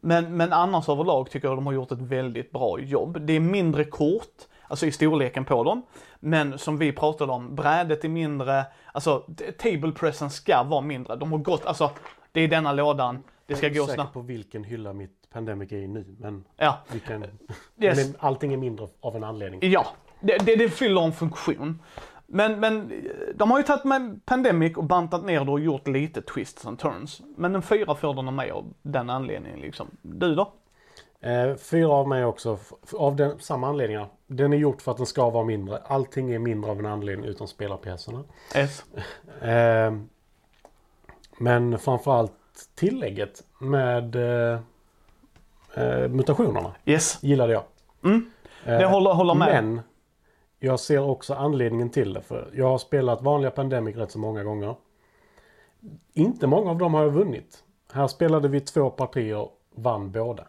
Men, 0.00 0.36
men 0.36 0.52
annars 0.52 0.88
överlag 0.88 1.30
tycker 1.30 1.48
jag 1.48 1.56
de 1.56 1.66
har 1.66 1.72
gjort 1.72 1.92
ett 1.92 2.00
väldigt 2.00 2.52
bra 2.52 2.80
jobb. 2.80 3.20
Det 3.20 3.32
är 3.32 3.40
mindre 3.40 3.84
kort, 3.84 4.48
alltså 4.68 4.86
i 4.86 4.92
storleken 4.92 5.44
på 5.44 5.64
dem. 5.64 5.82
Men 6.20 6.58
som 6.58 6.78
vi 6.78 6.92
pratade 6.92 7.32
om, 7.32 7.54
brädet 7.54 8.04
är 8.04 8.08
mindre, 8.08 8.64
alltså 8.92 9.24
table 9.58 9.92
pressen 9.92 10.30
ska 10.30 10.62
vara 10.62 10.80
mindre. 10.80 11.16
De 11.16 11.32
har 11.32 11.38
gått, 11.38 11.66
alltså 11.66 11.90
det 12.32 12.40
är 12.40 12.48
denna 12.48 12.72
lådan, 12.72 13.22
det 13.46 13.56
ska 13.56 13.66
jag 13.66 13.72
är 13.72 13.78
gå 13.78 13.82
inte 13.82 13.92
säker 13.92 14.02
snabbt. 14.02 14.14
på 14.14 14.20
vilken 14.20 14.64
hylla 14.64 14.92
mitt 14.92 15.20
Pandemic 15.32 15.72
är 15.72 15.76
i 15.76 15.88
nu. 15.88 16.16
Men 16.18 16.44
Ja, 16.56 16.78
vi 16.92 17.00
kan... 17.00 17.24
Yes. 17.80 18.06
men 18.06 18.16
allting 18.18 18.52
är 18.52 18.56
mindre 18.56 18.88
av 19.00 19.16
en 19.16 19.24
anledning. 19.24 19.70
Ja, 19.72 19.86
det, 20.20 20.38
det, 20.38 20.56
det 20.56 20.68
fyller 20.68 21.00
en 21.00 21.12
funktion. 21.12 21.78
Men, 22.32 22.60
men 22.60 22.92
eh, 22.92 22.98
de 23.34 23.50
har 23.50 23.58
ju 23.58 23.64
tagit 23.64 23.84
med 23.84 24.20
Pandemic 24.24 24.76
och 24.76 24.84
bantat 24.84 25.24
ner 25.24 25.44
det 25.44 25.50
och 25.50 25.60
gjort 25.60 25.88
lite 25.88 26.22
twists 26.22 26.66
and 26.66 26.78
turns. 26.78 27.22
Men 27.36 27.54
en 27.54 27.62
fyra 27.62 27.94
får 27.94 28.14
den 28.14 28.28
av 28.28 28.34
mig 28.34 28.50
av 28.50 28.64
den 28.82 29.10
anledningen 29.10 29.60
liksom. 29.60 29.86
Du 30.02 30.34
då? 30.34 30.52
Eh, 31.20 31.54
fyra 31.56 31.88
av 31.92 32.08
mig 32.08 32.24
också, 32.24 32.58
av 32.98 33.16
den, 33.16 33.38
samma 33.38 33.68
anledningar. 33.68 34.06
Den 34.26 34.52
är 34.52 34.56
gjort 34.56 34.82
för 34.82 34.90
att 34.90 34.96
den 34.96 35.06
ska 35.06 35.30
vara 35.30 35.44
mindre. 35.44 35.78
Allting 35.86 36.32
är 36.32 36.38
mindre 36.38 36.70
av 36.70 36.78
en 36.78 36.86
anledning 36.86 37.26
utan 37.30 37.48
spelarpjäserna. 37.48 38.24
Eh, 39.40 39.92
men 41.38 41.78
framförallt 41.78 42.32
tillägget 42.74 43.42
med 43.58 44.16
eh, 44.16 44.60
eh, 45.74 46.08
mutationerna 46.08 46.74
Yes. 46.84 47.18
gillade 47.22 47.52
jag. 47.52 47.62
Mm. 48.04 48.30
Eh, 48.64 48.78
Det 48.78 48.86
håller, 48.86 49.10
håller 49.12 49.34
med. 49.34 49.64
Men 49.64 49.80
jag 50.60 50.80
ser 50.80 51.08
också 51.08 51.34
anledningen 51.34 51.90
till 51.90 52.12
det. 52.12 52.22
För 52.22 52.50
jag 52.54 52.68
har 52.68 52.78
spelat 52.78 53.22
vanliga 53.22 53.50
Pandemic 53.50 53.96
rätt 53.96 54.10
så 54.10 54.18
många 54.18 54.44
gånger. 54.44 54.74
Inte 56.12 56.46
många 56.46 56.70
av 56.70 56.78
dem 56.78 56.94
har 56.94 57.02
jag 57.02 57.10
vunnit. 57.10 57.64
Här 57.92 58.06
spelade 58.06 58.48
vi 58.48 58.60
två 58.60 58.90
partier, 58.90 59.48
vann 59.74 60.12
båda. 60.12 60.46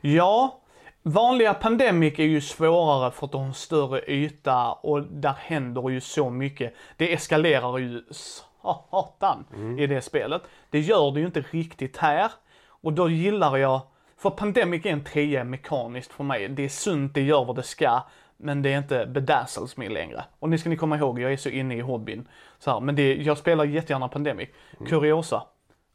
Ja, 0.00 0.60
vanliga 1.02 1.54
Pandemic 1.54 2.18
är 2.18 2.24
ju 2.24 2.40
svårare 2.40 3.10
för 3.10 3.26
att 3.26 3.32
de 3.32 3.40
har 3.40 3.48
en 3.48 3.54
större 3.54 4.00
yta 4.12 4.72
och 4.72 5.02
där 5.02 5.34
händer 5.38 5.88
ju 5.88 6.00
så 6.00 6.30
mycket. 6.30 6.74
Det 6.96 7.12
eskalerar 7.12 7.78
ju 7.78 8.02
satan 8.10 9.44
i 9.78 9.86
det 9.86 10.02
spelet. 10.02 10.42
Det 10.70 10.80
gör 10.80 11.10
det 11.10 11.20
ju 11.20 11.26
inte 11.26 11.44
riktigt 11.50 11.96
här. 11.96 12.32
Och 12.68 12.92
då 12.92 13.08
gillar 13.08 13.56
jag, 13.56 13.80
för 14.18 14.30
Pandemic 14.30 14.86
är 14.86 14.90
en 14.90 15.04
trea 15.04 15.44
mekaniskt 15.44 16.12
för 16.12 16.24
mig. 16.24 16.48
Det 16.48 16.64
är 16.64 16.68
sunt, 16.68 17.14
det 17.14 17.22
gör 17.22 17.44
vad 17.44 17.56
det 17.56 17.62
ska. 17.62 18.02
Men 18.36 18.62
det 18.62 18.72
är 18.72 18.78
inte 18.78 19.06
bedazzles 19.06 19.76
me 19.76 19.88
längre. 19.88 20.24
Och 20.38 20.48
nu 20.48 20.58
ska 20.58 20.68
ni 20.68 20.76
komma 20.76 20.96
ihåg, 20.96 21.20
jag 21.20 21.32
är 21.32 21.36
så 21.36 21.48
inne 21.48 21.76
i 21.76 21.80
hobbyn. 21.80 22.28
Så 22.58 22.70
här, 22.70 22.80
men 22.80 22.96
det, 22.96 23.14
jag 23.14 23.38
spelar 23.38 23.64
jättegärna 23.64 24.08
Pandemic. 24.08 24.48
Kuriosa. 24.86 25.42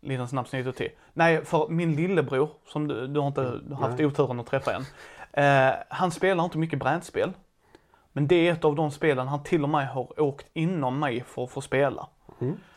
Liten 0.02 0.28
snabb 0.28 0.48
snitt 0.48 0.76
till. 0.76 0.90
Nej, 1.14 1.46
för 1.46 1.68
min 1.68 1.96
lillebror, 1.96 2.50
som 2.68 2.88
du, 2.88 3.08
du 3.08 3.20
har 3.20 3.28
inte 3.28 3.62
haft 3.76 4.00
oturen 4.00 4.40
att 4.40 4.48
träffa 4.48 4.74
än. 4.74 4.86
Eh, 5.34 5.74
han 5.90 6.12
spelar 6.12 6.44
inte 6.44 6.58
mycket 6.58 6.80
brädspel. 6.80 7.32
Men 8.14 8.28
det 8.28 8.48
är 8.48 8.54
ett 8.54 8.66
av 8.66 8.76
de 8.76 8.92
spelen 8.92 9.28
han 9.28 9.44
till 9.44 9.64
och 9.64 9.70
med 9.70 9.88
har 9.88 10.22
åkt 10.22 10.48
inom 10.54 11.00
mig 11.00 11.24
för 11.28 11.44
att 11.44 11.52
få 11.52 11.62
spela. 11.62 12.08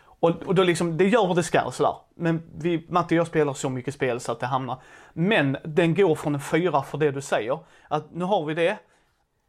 Och, 0.06 0.30
och 0.30 0.54
då 0.54 0.62
liksom, 0.62 0.96
det 0.96 1.08
gör 1.08 1.26
vad 1.26 1.36
det 1.36 1.42
ska 1.42 1.70
sådär. 1.70 1.94
Men 2.14 2.42
vi, 2.56 2.86
Matte 2.88 3.14
och 3.14 3.18
jag 3.18 3.26
spelar 3.26 3.52
så 3.52 3.68
mycket 3.68 3.94
spel 3.94 4.20
så 4.20 4.32
att 4.32 4.40
det 4.40 4.46
hamnar. 4.46 4.76
Men 5.12 5.56
den 5.64 5.94
går 5.94 6.14
från 6.14 6.34
en 6.34 6.40
fyra 6.40 6.82
för 6.82 6.98
det 6.98 7.10
du 7.10 7.20
säger. 7.20 7.58
Att 7.88 8.14
nu 8.14 8.24
har 8.24 8.44
vi 8.44 8.54
det. 8.54 8.78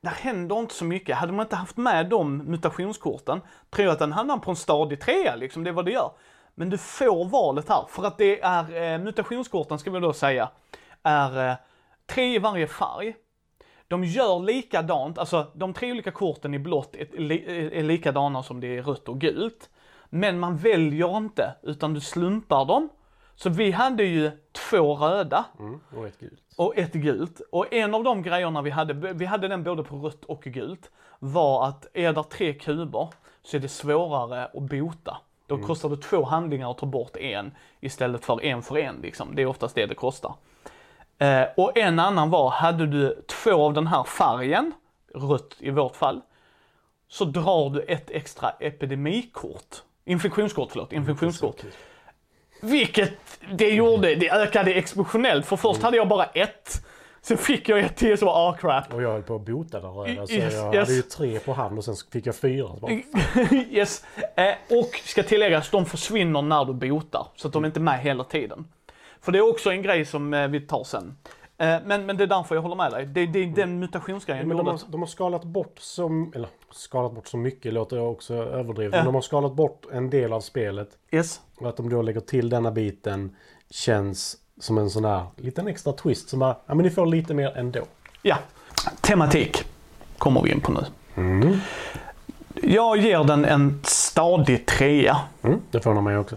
Där 0.05 0.11
händer 0.11 0.59
inte 0.59 0.73
så 0.73 0.85
mycket. 0.85 1.17
Hade 1.17 1.33
man 1.33 1.45
inte 1.45 1.55
haft 1.55 1.77
med 1.77 2.09
de 2.09 2.37
mutationskorten, 2.37 3.41
tror 3.69 3.85
jag 3.85 3.93
att 3.93 3.99
den 3.99 4.11
hamnar 4.11 4.37
på 4.37 4.51
en 4.51 4.55
stadig 4.55 5.01
trea 5.01 5.35
liksom. 5.35 5.63
Det 5.63 5.69
är 5.69 5.73
vad 5.73 5.85
det 5.85 5.91
gör. 5.91 6.11
Men 6.55 6.69
du 6.69 6.77
får 6.77 7.25
valet 7.25 7.69
här. 7.69 7.85
För 7.89 8.03
att 8.03 8.17
det 8.17 8.41
är, 8.41 8.93
eh, 8.93 8.99
mutationskorten 8.99 9.79
ska 9.79 9.91
vi 9.91 9.99
då 9.99 10.13
säga, 10.13 10.49
är 11.03 11.49
eh, 11.49 11.55
tre 12.05 12.35
i 12.35 12.39
varje 12.39 12.67
färg. 12.67 13.15
De 13.87 14.03
gör 14.03 14.39
likadant, 14.39 15.17
alltså 15.17 15.51
de 15.55 15.73
tre 15.73 15.91
olika 15.91 16.11
korten 16.11 16.53
i 16.53 16.59
blått 16.59 16.95
är, 16.95 17.17
li- 17.19 17.69
är 17.79 17.83
likadana 17.83 18.43
som 18.43 18.59
det 18.59 18.77
är 18.77 18.83
rött 18.83 19.09
och 19.09 19.21
gult. 19.21 19.69
Men 20.09 20.39
man 20.39 20.57
väljer 20.57 21.17
inte, 21.17 21.55
utan 21.63 21.93
du 21.93 21.99
slumpar 22.01 22.65
dem. 22.65 22.89
Så 23.35 23.49
vi 23.49 23.71
hade 23.71 24.03
ju 24.03 24.31
två 24.51 24.95
röda 24.95 25.45
Mm. 25.59 25.79
Och 25.95 26.07
ett 26.07 26.19
gult. 26.19 26.41
och 26.55 26.77
ett 26.77 26.93
gult. 26.93 27.41
Och 27.51 27.73
en 27.73 27.95
av 27.95 28.03
de 28.03 28.23
grejerna 28.23 28.61
vi 28.61 28.69
hade, 28.69 29.13
vi 29.13 29.25
hade 29.25 29.47
den 29.47 29.63
både 29.63 29.83
på 29.83 29.95
rött 29.95 30.25
och 30.25 30.41
gult, 30.43 30.91
var 31.19 31.67
att 31.67 31.87
är 31.93 32.13
det 32.13 32.23
tre 32.23 32.53
kuber 32.53 33.09
så 33.43 33.57
är 33.57 33.61
det 33.61 33.67
svårare 33.67 34.45
att 34.45 34.63
bota. 34.63 35.17
Då 35.47 35.57
kostar 35.57 35.89
det 35.89 35.97
två 35.97 36.23
handlingar 36.23 36.71
att 36.71 36.77
ta 36.77 36.85
bort 36.85 37.17
en 37.17 37.51
istället 37.79 38.25
för 38.25 38.43
en 38.43 38.61
för 38.61 38.77
en 38.77 38.95
liksom. 39.01 39.35
Det 39.35 39.41
är 39.41 39.45
oftast 39.45 39.75
det 39.75 39.85
det 39.85 39.95
kostar. 39.95 40.33
Eh, 41.17 41.43
och 41.57 41.77
en 41.77 41.99
annan 41.99 42.29
var, 42.29 42.49
hade 42.49 42.87
du 42.87 43.23
två 43.27 43.65
av 43.65 43.73
den 43.73 43.87
här 43.87 44.03
färgen, 44.03 44.71
rött 45.13 45.55
i 45.59 45.69
vårt 45.69 45.95
fall, 45.95 46.21
så 47.07 47.25
drar 47.25 47.69
du 47.69 47.81
ett 47.81 48.11
extra 48.11 48.49
epidemikort. 48.49 49.75
Infektionskort, 50.05 50.71
förlåt. 50.71 50.93
Infektionskort. 50.93 51.63
Vilket 52.61 53.13
det 53.53 53.69
gjorde, 53.69 54.15
det 54.15 54.31
ökade 54.31 54.73
exceptionellt. 54.73 55.45
För 55.45 55.55
först 55.55 55.81
hade 55.81 55.97
jag 55.97 56.07
bara 56.07 56.25
ett. 56.25 56.85
Sen 57.21 57.37
fick 57.37 57.69
jag 57.69 57.79
ett 57.79 57.95
till 57.95 58.17
så 58.17 58.25
var 58.25 58.49
ah 58.49 58.53
crap. 58.53 58.93
Och 58.93 59.01
jag 59.01 59.11
höll 59.11 59.23
på 59.23 59.35
att 59.35 59.45
bota 59.45 59.79
den 59.79 59.91
röda. 59.91 60.27
Så 60.27 60.33
Yes, 60.33 60.53
jag 60.53 60.75
yes. 60.75 60.87
hade 60.87 60.93
ju 60.93 61.01
tre 61.01 61.39
på 61.39 61.53
hand 61.53 61.77
och 61.77 61.85
sen 61.85 61.95
fick 62.11 62.25
jag 62.25 62.35
fyra. 62.35 62.69
Yes. 63.69 64.03
Eh, 64.35 64.77
och 64.79 65.01
ska 65.03 65.23
tilläggas, 65.23 65.69
de 65.69 65.85
försvinner 65.85 66.41
när 66.41 66.65
du 66.65 66.73
botar. 66.73 67.27
Så 67.35 67.47
att 67.47 67.53
de 67.53 67.63
är 67.63 67.67
inte 67.67 67.79
med 67.79 67.99
hela 67.99 68.23
tiden. 68.23 68.67
För 69.21 69.31
det 69.31 69.37
är 69.37 69.49
också 69.49 69.71
en 69.71 69.81
grej 69.81 70.05
som 70.05 70.33
eh, 70.33 70.47
vi 70.47 70.61
tar 70.61 70.83
sen. 70.83 71.17
Eh, 71.57 71.77
men, 71.85 72.05
men 72.05 72.17
det 72.17 72.23
är 72.23 72.27
därför 72.27 72.55
jag 72.55 72.61
håller 72.61 72.75
med 72.75 72.91
dig. 72.91 73.05
Det, 73.05 73.25
det 73.25 73.39
är 73.39 73.47
den 73.47 73.79
mutationsgrejen. 73.79 74.47
Men 74.47 74.57
de 74.57 74.67
har, 74.67 74.79
de 74.87 75.01
har 75.01 75.07
skalat 75.07 75.43
bort 75.43 75.75
så, 75.79 76.31
eller 76.35 76.49
skalat 76.71 77.13
bort 77.15 77.27
så 77.27 77.37
mycket 77.37 77.73
låter 77.73 77.97
jag 77.97 78.11
också 78.11 78.33
överdrivet. 78.33 78.93
Ja. 78.93 78.99
Men 78.99 79.05
de 79.05 79.15
har 79.15 79.21
skalat 79.21 79.53
bort 79.53 79.85
en 79.91 80.09
del 80.09 80.33
av 80.33 80.41
spelet. 80.41 80.89
Yes. 81.11 81.41
Och 81.57 81.69
att 81.69 81.77
de 81.77 81.89
då 81.89 82.01
lägger 82.01 82.19
till 82.21 82.49
denna 82.49 82.71
biten 82.71 83.35
känns 83.69 84.37
som 84.59 84.77
en 84.77 84.89
sån 84.89 85.03
där 85.03 85.25
liten 85.37 85.67
extra 85.67 85.93
twist 85.93 86.29
som 86.29 86.39
bara, 86.39 86.57
ja 86.65 86.75
men 86.75 86.83
ni 86.85 86.89
får 86.89 87.05
lite 87.05 87.33
mer 87.33 87.57
ändå. 87.57 87.81
Ja. 88.21 88.37
Tematik 89.01 89.63
kommer 90.17 90.41
vi 90.41 90.51
in 90.51 90.61
på 90.61 90.71
nu. 90.71 90.85
Mm. 91.15 91.57
Jag 92.63 92.97
ger 92.97 93.23
den 93.23 93.45
en 93.45 93.81
stadig 93.83 94.65
trea. 94.65 95.17
Mm, 95.41 95.59
det 95.71 95.79
förvånar 95.79 96.01
mig 96.01 96.17
också. 96.17 96.35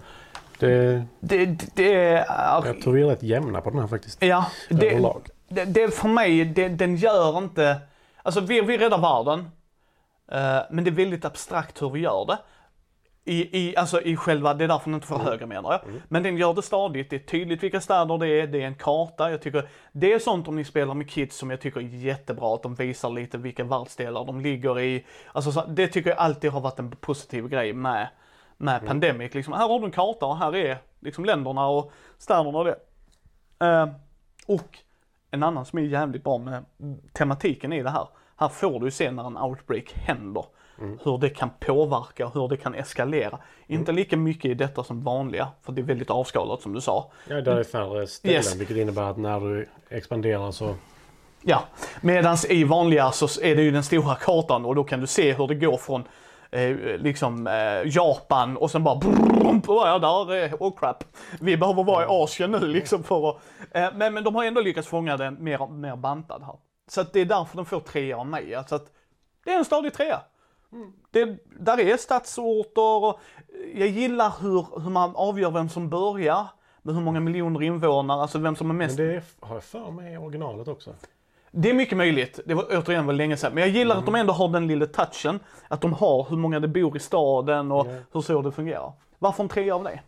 Det, 0.59 1.03
Det, 1.19 1.45
det 1.75 1.93
är... 1.95 2.25
jag 2.65 2.81
tror 2.81 2.93
vi 2.93 3.01
är 3.01 3.05
rätt 3.05 3.23
jämna 3.23 3.61
på 3.61 3.69
den 3.69 3.79
här 3.79 3.87
faktiskt. 3.87 4.23
Ja, 4.23 4.45
det, 4.69 4.89
Överlag. 4.89 5.27
det, 5.49 5.65
det 5.65 5.93
för 5.95 6.07
mig, 6.07 6.45
det, 6.45 6.69
den 6.69 6.95
gör 6.95 7.37
inte... 7.37 7.77
Alltså 8.23 8.39
vi, 8.41 8.61
vi 8.61 8.77
räddar 8.77 8.97
världen. 8.97 9.39
eh, 10.31 10.63
men 10.71 10.83
det 10.83 10.89
är 10.89 10.95
väldigt 10.95 11.25
abstrakt 11.25 11.81
hur 11.81 11.89
vi 11.89 11.99
gör 11.99 12.25
det. 12.25 12.37
I, 13.25 13.59
i, 13.59 13.75
alltså 13.75 14.01
i 14.01 14.15
själva, 14.15 14.53
det 14.53 14.63
är 14.63 14.67
därför 14.67 14.85
den 14.85 14.93
inte 14.93 15.07
får 15.07 15.19
högre 15.19 15.45
menar 15.45 15.71
jag. 15.71 15.81
Men 16.07 16.23
den 16.23 16.37
gör 16.37 16.53
det 16.53 16.61
stadigt, 16.61 17.09
det 17.09 17.15
är 17.15 17.19
tydligt 17.19 17.63
vilka 17.63 17.81
städer 17.81 18.17
det 18.17 18.27
är, 18.27 18.47
det 18.47 18.61
är 18.61 18.67
en 18.67 18.75
karta. 18.75 19.31
Jag 19.31 19.41
tycker, 19.41 19.69
det 19.91 20.13
är 20.13 20.19
sånt 20.19 20.47
om 20.47 20.55
ni 20.55 20.63
spelar 20.63 20.93
med 20.93 21.09
kids 21.09 21.37
som 21.37 21.49
jag 21.49 21.61
tycker 21.61 21.79
är 21.79 21.83
jättebra, 21.83 22.55
att 22.55 22.63
de 22.63 22.75
visar 22.75 23.09
lite 23.09 23.37
vilka 23.37 23.63
världsdelar 23.63 24.25
de 24.25 24.41
ligger 24.41 24.79
i. 24.79 25.05
Alltså 25.31 25.51
så, 25.51 25.65
det 25.65 25.87
tycker 25.87 26.09
jag 26.09 26.19
alltid 26.19 26.51
har 26.51 26.61
varit 26.61 26.79
en 26.79 26.91
positiv 26.91 27.47
grej 27.47 27.73
med, 27.73 28.07
med 28.57 28.85
Pandemic. 28.85 29.33
Liksom, 29.33 29.53
här 29.53 29.67
har 29.67 29.79
du 29.79 29.85
en 29.85 29.91
karta 29.91 30.25
och 30.25 30.37
här 30.37 30.55
är 30.55 30.77
liksom 30.99 31.25
länderna 31.25 31.67
och 31.67 31.91
städerna 32.17 32.57
och 32.57 32.65
det. 32.65 32.75
Eh, 33.65 33.87
och 34.45 34.77
en 35.31 35.43
annan 35.43 35.65
som 35.65 35.79
är 35.79 35.83
jävligt 35.83 36.23
bra 36.23 36.37
med 36.37 36.65
tematiken 37.13 37.73
i 37.73 37.83
det 37.83 37.89
här. 37.89 38.07
Här 38.35 38.49
får 38.49 38.79
du 38.79 38.91
se 38.91 39.11
när 39.11 39.27
en 39.27 39.37
outbreak 39.37 39.93
händer. 39.93 40.45
Hur 41.03 41.17
det 41.17 41.29
kan 41.29 41.49
påverka, 41.59 42.27
hur 42.27 42.47
det 42.47 42.57
kan 42.57 42.73
eskalera. 42.75 43.39
Inte 43.67 43.91
lika 43.91 44.17
mycket 44.17 44.51
i 44.51 44.53
detta 44.53 44.83
som 44.83 45.03
vanliga, 45.03 45.47
för 45.61 45.71
det 45.73 45.81
är 45.81 45.83
väldigt 45.83 46.09
avskalat 46.09 46.61
som 46.61 46.73
du 46.73 46.81
sa. 46.81 47.11
Ja, 47.27 47.41
där 47.41 47.57
är 47.57 47.63
färre 47.63 48.07
ställen 48.07 48.35
Yes. 48.35 48.55
vilket 48.55 48.77
innebär 48.77 49.03
att 49.03 49.17
när 49.17 49.39
du 49.39 49.69
expanderar 49.89 50.51
så... 50.51 50.75
Ja, 51.41 51.63
medans 52.01 52.45
i 52.45 52.63
vanliga 52.63 53.11
så 53.11 53.41
är 53.41 53.55
det 53.55 53.61
ju 53.61 53.71
den 53.71 53.83
stora 53.83 54.15
kartan 54.15 54.65
och 54.65 54.75
då 54.75 54.83
kan 54.83 55.01
du 55.01 55.07
se 55.07 55.33
hur 55.33 55.47
det 55.47 55.55
går 55.55 55.77
från 55.77 56.03
eh, 56.51 56.77
liksom 56.97 57.47
eh, 57.47 57.95
Japan 57.95 58.57
och 58.57 58.71
sen 58.71 58.83
bara 58.83 58.95
brrrr, 58.95 59.61
ja 59.87 59.99
där 59.99 60.33
är, 60.33 60.53
oh 60.59 60.77
crap. 60.79 61.03
Vi 61.39 61.57
behöver 61.57 61.83
vara 61.83 62.03
i 62.03 62.07
Asien 62.09 62.51
nu 62.51 62.59
liksom 62.59 63.03
för 63.03 63.29
att, 63.29 63.37
eh, 63.71 63.87
men, 63.93 64.13
men 64.13 64.23
de 64.23 64.35
har 64.35 64.45
ändå 64.45 64.61
lyckats 64.61 64.87
fånga 64.87 65.17
den 65.17 65.43
mer, 65.43 65.67
mer 65.67 65.95
bantad 65.95 66.43
här. 66.43 66.55
Så 66.87 67.01
att 67.01 67.13
det 67.13 67.19
är 67.19 67.25
därför 67.25 67.57
de 67.57 67.65
får 67.65 67.79
trea 67.79 68.17
av 68.17 68.27
mig. 68.27 68.55
Alltså 68.55 68.75
att 68.75 68.85
det 69.45 69.51
är 69.51 69.57
en 69.57 69.65
stadig 69.65 69.93
trea. 69.93 70.21
Det, 71.11 71.37
där 71.59 71.79
är 71.79 71.97
stadsorter 71.97 73.03
och 73.03 73.19
jag 73.75 73.87
gillar 73.87 74.33
hur, 74.41 74.81
hur 74.81 74.89
man 74.89 75.15
avgör 75.15 75.51
vem 75.51 75.69
som 75.69 75.89
börjar. 75.89 76.47
Med 76.81 76.95
hur 76.95 77.01
många 77.01 77.19
miljoner 77.19 77.63
invånare, 77.63 78.21
alltså 78.21 78.37
vem 78.39 78.55
som 78.55 78.69
är 78.69 78.73
mest 78.73 78.97
Men 78.97 79.07
det 79.07 79.15
är, 79.15 79.23
har 79.39 79.55
jag 79.55 79.63
för 79.63 79.91
mig 79.91 80.13
i 80.13 80.17
originalet 80.17 80.67
också. 80.67 80.93
det 81.51 81.69
är 81.69 81.73
mycket 81.73 81.97
möjligt. 81.97 82.39
Det 82.45 82.53
var 82.53 82.65
återigen 82.71 83.05
var 83.05 83.13
länge 83.13 83.37
sedan. 83.37 83.53
Men 83.53 83.63
jag 83.63 83.69
gillar 83.71 83.97
att 83.97 84.05
de 84.05 84.15
ändå 84.15 84.33
har 84.33 84.47
den 84.49 84.67
lilla 84.67 84.85
touchen. 84.85 85.39
Att 85.67 85.81
de 85.81 85.93
har 85.93 86.27
hur 86.29 86.37
många 86.37 86.59
det 86.59 86.67
bor 86.67 86.97
i 86.97 86.99
staden 86.99 87.71
och 87.71 87.87
Ja. 87.87 87.93
hur 88.13 88.21
så 88.21 88.41
det 88.41 88.51
fungerar. 88.51 88.93
Varför 89.19 89.43
en 89.43 89.49
trea 89.49 89.75
av 89.75 89.83
det? 89.83 89.99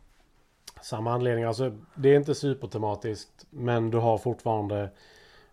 Samma 0.82 1.14
anledning, 1.14 1.44
alltså 1.46 1.72
det 1.96 2.10
är 2.10 2.16
inte 2.16 2.36
supertematiskt 2.36 3.46
men 3.50 3.92
du 3.92 3.98
har 3.98 4.18
fortfarande... 4.18 4.90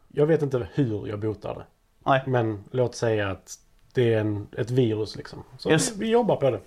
Jag 0.08 0.26
vet 0.26 0.42
inte 0.42 0.68
hur 0.74 1.06
jag 1.06 1.20
botar 1.20 1.54
det. 1.54 1.64
Nej. 2.06 2.22
Men 2.26 2.64
låt 2.70 2.94
säga 2.94 3.30
att 3.30 3.58
det 3.94 4.14
är 4.14 4.20
en, 4.20 4.46
ett 4.56 4.70
virus 4.70 5.16
liksom. 5.16 5.44
Så 5.58 5.70
Yes. 5.70 5.92
vi, 5.92 5.98
vi 6.00 6.10
jobbar 6.10 6.36
på 6.36 6.50
det. 6.50 6.60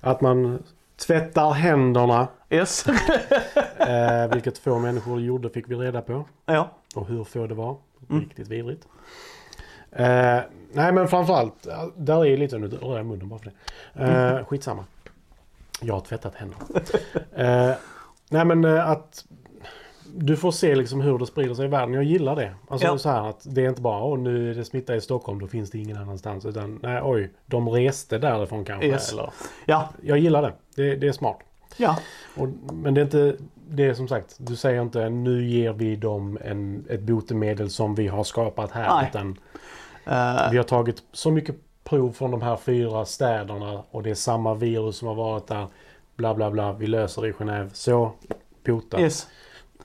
Att 0.00 0.20
man 0.20 0.62
tvättar 0.96 1.50
händerna, 1.50 2.28
Yes. 2.50 2.86
eh, 3.78 4.32
vilket 4.32 4.58
få 4.58 4.78
människor 4.78 5.20
gjorde 5.20 5.50
fick 5.50 5.70
vi 5.70 5.74
reda 5.74 6.02
på. 6.02 6.24
ja. 6.46 6.70
Och 6.94 7.06
hur 7.06 7.24
få 7.24 7.46
det 7.46 7.54
var. 7.54 7.76
Mm. 8.10 8.22
Riktigt 8.22 8.48
vidrigt. 8.48 8.88
Eh, 9.90 10.38
nej 10.72 10.92
men 10.92 11.08
framförallt, 11.08 11.66
där 11.96 12.26
är 12.26 12.36
lite, 12.36 12.58
nu 12.58 12.68
rör 12.68 12.96
jag 12.96 13.06
munnen 13.06 13.28
bara 13.28 13.38
för 13.40 13.52
det. 13.92 14.04
Eh, 14.04 14.44
skitsamma. 14.44 14.84
Jag 15.80 15.94
har 15.94 16.00
tvättat 16.00 16.34
händerna. 16.34 16.64
eh, 17.70 17.76
nej 18.30 18.44
men 18.44 18.64
eh, 18.64 18.90
att 18.90 19.24
du 20.16 20.36
får 20.36 20.50
se 20.50 20.74
liksom 20.74 21.00
hur 21.00 21.18
det 21.18 21.26
sprider 21.26 21.54
sig 21.54 21.64
i 21.64 21.68
världen. 21.68 21.94
Jag 21.94 22.04
gillar 22.04 22.36
det. 22.36 22.54
Alltså 22.68 22.86
Ja. 22.86 22.98
så 22.98 23.08
här 23.08 23.28
att 23.28 23.40
det 23.54 23.64
är 23.64 23.68
inte 23.68 23.80
bara 23.82 24.04
åh 24.04 24.18
nu 24.18 24.50
är 24.50 24.54
det 24.54 24.64
smitta 24.64 24.96
i 24.96 25.00
Stockholm, 25.00 25.38
då 25.40 25.46
finns 25.46 25.70
det 25.70 25.78
ingen 25.78 25.96
annanstans. 25.96 26.44
Utan 26.46 26.80
nej 26.82 27.00
oj, 27.04 27.30
de 27.46 27.68
reste 27.68 28.18
därifrån 28.18 28.64
kanske. 28.64 28.86
Yes. 28.86 29.12
Eller, 29.12 29.30
Ja. 29.66 29.88
jag 30.02 30.18
gillar 30.18 30.42
det. 30.42 30.52
det. 30.76 30.96
Det 30.96 31.08
är 31.08 31.12
smart. 31.12 31.38
Ja. 31.76 31.96
Och, 32.36 32.48
men 32.72 32.94
det 32.94 33.00
är 33.00 33.04
inte, 33.04 33.36
det 33.68 33.84
är 33.84 33.94
som 33.94 34.08
sagt, 34.08 34.36
du 34.38 34.56
säger 34.56 34.82
inte 34.82 35.08
nu 35.08 35.44
ger 35.48 35.72
vi 35.72 35.96
dem 35.96 36.38
en, 36.44 36.84
ett 36.90 37.00
botemedel 37.00 37.70
som 37.70 37.94
vi 37.94 38.08
har 38.08 38.24
skapat 38.24 38.70
här. 38.70 38.88
Nej. 38.94 39.06
Utan 39.10 39.38
Eh, 40.06 40.50
vi 40.50 40.56
har 40.56 40.64
tagit 40.64 41.02
så 41.12 41.30
mycket 41.30 41.56
prov 41.84 42.12
från 42.12 42.30
de 42.30 42.42
här 42.42 42.56
fyra 42.56 43.04
städerna 43.04 43.82
och 43.90 44.02
det 44.02 44.10
är 44.10 44.14
samma 44.14 44.54
virus 44.54 44.96
som 44.96 45.08
har 45.08 45.14
varit 45.14 45.46
där. 45.46 45.66
Bla 46.16 46.34
bla 46.34 46.50
bla, 46.50 46.72
vi 46.72 46.86
löser 46.86 47.22
det 47.22 47.28
i 47.28 47.32
Genève. 47.32 47.68
Så, 47.72 48.12
bota. 48.66 49.00
yes. 49.00 49.28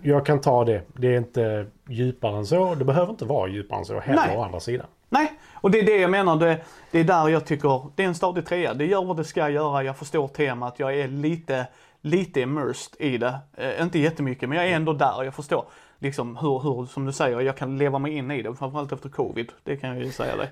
Jag 0.01 0.25
kan 0.25 0.41
ta 0.41 0.65
det. 0.65 0.81
Det 0.93 1.07
är 1.07 1.17
inte 1.17 1.65
djupare 1.89 2.37
än 2.37 2.45
så. 2.45 2.75
Det 2.75 2.85
behöver 2.85 3.11
inte 3.11 3.25
vara 3.25 3.49
djupare 3.49 3.79
än 3.79 3.85
så 3.85 3.99
heller 3.99 4.27
Nej. 4.27 4.37
å 4.37 4.43
andra 4.43 4.59
sidan. 4.59 4.87
Nej, 5.09 5.39
och 5.53 5.71
det 5.71 5.79
är 5.79 5.85
det 5.85 5.97
jag 5.97 6.11
menar. 6.11 6.35
Det, 6.35 6.61
det 6.91 6.99
är 6.99 7.03
där 7.03 7.27
jag 7.27 7.45
tycker, 7.45 7.81
det 7.95 8.03
är 8.03 8.07
en 8.07 8.15
stadig 8.15 8.45
trea. 8.45 8.73
Det 8.73 8.85
gör 8.85 9.03
vad 9.03 9.17
det 9.17 9.23
ska 9.23 9.49
göra. 9.49 9.83
Jag 9.83 9.97
förstår 9.97 10.27
temat. 10.27 10.79
Jag 10.79 10.99
är 10.99 11.07
lite, 11.07 11.67
lite 12.01 12.41
immersed 12.41 12.95
i 12.99 13.17
det. 13.17 13.39
Eh, 13.57 13.81
inte 13.81 13.99
jättemycket, 13.99 14.49
men 14.49 14.57
jag 14.57 14.67
är 14.67 14.75
ändå 14.75 14.93
där. 14.93 15.23
Jag 15.23 15.33
förstår 15.33 15.65
liksom 15.99 16.35
hur, 16.35 16.59
hur, 16.59 16.85
som 16.85 17.05
du 17.05 17.13
säger, 17.13 17.41
jag 17.41 17.57
kan 17.57 17.77
leva 17.77 17.99
mig 17.99 18.13
in 18.13 18.31
i 18.31 18.41
det. 18.41 18.55
Framförallt 18.55 18.91
efter 18.91 19.09
covid. 19.09 19.51
Det 19.63 19.77
kan 19.77 19.89
jag 19.89 20.05
ju 20.05 20.11
säga 20.11 20.35
dig. 20.35 20.51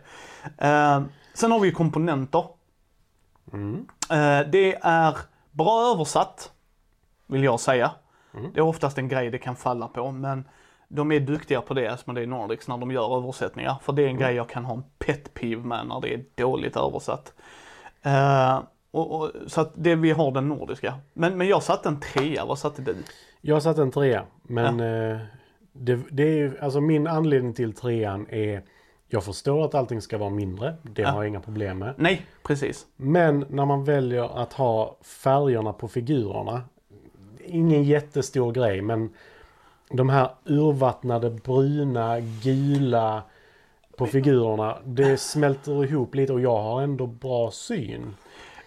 Eh, 0.58 1.02
sen 1.34 1.52
har 1.52 1.60
vi 1.60 1.68
ju 1.68 1.74
komponenter. 1.74 2.46
Mm. 3.54 3.88
Eh, 4.10 4.50
det 4.52 4.76
är 4.82 5.18
bra 5.52 5.92
översatt, 5.94 6.52
vill 7.28 7.44
jag 7.44 7.60
säga. 7.60 7.92
Mm. 8.40 8.52
Det 8.54 8.60
är 8.60 8.64
oftast 8.64 8.98
en 8.98 9.08
grej 9.08 9.30
det 9.30 9.38
kan 9.38 9.56
falla 9.56 9.88
på, 9.88 10.12
men 10.12 10.48
de 10.88 11.12
är 11.12 11.20
duktiga 11.20 11.62
på 11.62 11.74
det, 11.74 11.88
Asmodee 11.88 12.26
Nordics, 12.26 12.68
när 12.68 12.78
de 12.78 12.92
gör 12.92 13.18
översättningar. 13.18 13.76
För 13.82 13.94
det 13.94 14.02
är 14.02 14.06
en 14.06 14.10
Mm. 14.16 14.22
grej 14.22 14.36
jag 14.36 14.50
kan 14.50 14.66
ha 14.66 14.74
en 14.74 14.84
pet 15.00 15.34
peeve 15.34 15.64
med 15.64 15.88
när 15.88 16.02
det 16.02 16.14
är 16.14 16.24
dåligt 16.36 16.76
översatt. 16.78 17.34
Eh, 18.04 18.60
och, 18.92 19.12
och, 19.22 19.32
så 19.48 19.62
att 19.62 19.72
det, 19.76 19.96
vi 19.96 20.12
har 20.12 20.32
den 20.32 20.48
nordiska. 20.50 20.94
Men, 21.14 21.38
men 21.38 21.48
jag 21.48 21.64
satte 21.64 21.90
en 21.90 22.00
trea, 22.00 22.46
vad 22.46 22.60
satte 22.60 22.82
du? 22.82 22.96
Jag 23.42 23.64
satte 23.64 23.82
en 23.82 23.92
trea. 23.92 24.24
Men 24.44 24.80
eh, 24.80 25.18
det, 25.72 26.00
det 26.12 26.24
är 26.24 26.36
ju, 26.38 26.58
alltså 26.62 26.82
min 26.82 27.08
anledning 27.08 27.54
till 27.54 27.74
trean 27.74 28.26
är 28.30 28.64
jag 29.10 29.24
förstår 29.24 29.66
att 29.66 29.76
allting 29.76 30.02
ska 30.02 30.18
vara 30.18 30.30
mindre. 30.30 30.76
Det 30.84 31.02
Ja. 31.02 31.10
har 31.10 31.24
jag 31.24 31.28
inga 31.28 31.40
problem 31.40 31.80
med. 31.80 31.94
Nej, 31.98 32.26
precis. 32.44 32.86
Men 32.96 33.46
när 33.50 33.66
man 33.66 33.84
väljer 33.84 34.42
att 34.42 34.54
ha 34.54 34.98
färgerna 35.04 35.74
på 35.74 35.88
figurerna. 35.88 36.62
Ingen 37.48 37.84
jättestor 37.84 38.52
grej 38.52 38.82
men 38.82 39.10
de 39.90 40.10
här 40.10 40.30
urvattnade 40.46 41.30
bruna, 41.30 42.20
gula 42.20 43.24
på 43.98 44.06
figurerna. 44.06 44.78
Det 44.86 45.18
smälter 45.18 45.86
ihop 45.86 46.16
lite 46.16 46.34
och 46.34 46.42
jag 46.42 46.58
har 46.58 46.82
ändå 46.82 47.08
bra 47.08 47.52
syn. 47.52 48.16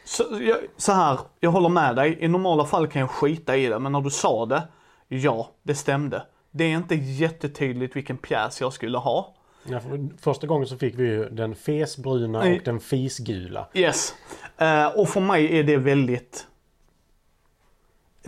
Så, 0.05 0.25
jag, 0.41 0.59
så 0.77 0.93
här, 0.93 1.19
jag 1.41 1.51
håller 1.51 1.69
med 1.69 1.97
dig. 1.97 2.17
I 2.21 2.29
normala 2.29 2.65
fall 2.65 2.89
kan 2.89 3.01
jag 3.01 3.11
skita 3.11 3.57
i 3.57 3.67
det, 3.67 3.79
men 3.79 3.93
när 3.93 4.01
du 4.01 4.11
sa 4.11 4.47
det. 4.47 4.63
Ja, 5.09 5.51
det 5.63 5.75
stämde. 5.75 6.23
Det 6.51 6.65
är 6.65 6.77
inte 6.77 6.95
jättetydligt 6.95 7.97
vilken 7.97 8.17
pjäs 8.17 8.61
jag 8.61 8.73
skulle 8.73 8.99
ha. 8.99 9.35
Ja, 9.65 9.81
för 9.81 10.09
första 10.21 10.47
gången 10.47 10.67
så 10.67 10.77
fick 10.77 10.95
vi 10.99 11.05
ju 11.05 11.29
den 11.29 11.55
fesbruna 11.55 12.39
och 12.39 12.61
den 12.65 12.81
fisgula. 12.81 13.67
Yes. 13.75 14.15
Eh, 14.59 14.87
och 14.87 15.09
för 15.09 15.21
mig 15.21 15.59
är 15.59 15.65
det 15.65 15.77
väldigt... 15.77 16.47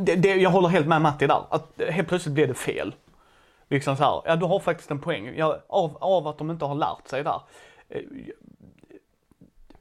Det, 0.05 0.17
det, 0.17 0.35
jag 0.35 0.51
håller 0.51 0.69
helt 0.69 0.87
med 0.87 1.03
Matti 1.03 1.27
där. 1.27 1.43
Att 1.51 1.81
helt 1.89 2.09
plötsligt 2.09 2.35
blev 2.35 2.49
det 2.49 2.55
fel. 2.55 2.95
Liksom 3.69 3.97
så 3.97 4.05
här, 4.05 4.23
ja 4.25 4.37
du 4.37 4.47
har 4.47 4.61
faktiskt 4.61 4.91
en 4.91 4.99
poäng. 4.99 5.33
Ja, 5.37 5.59
av, 5.69 5.97
av 6.01 6.29
att 6.29 6.39
de 6.39 6.51
inte 6.51 6.65
har 6.65 6.75
lärt 6.75 7.09
sig 7.09 7.25
där. 7.25 7.41
Eh, 7.89 8.03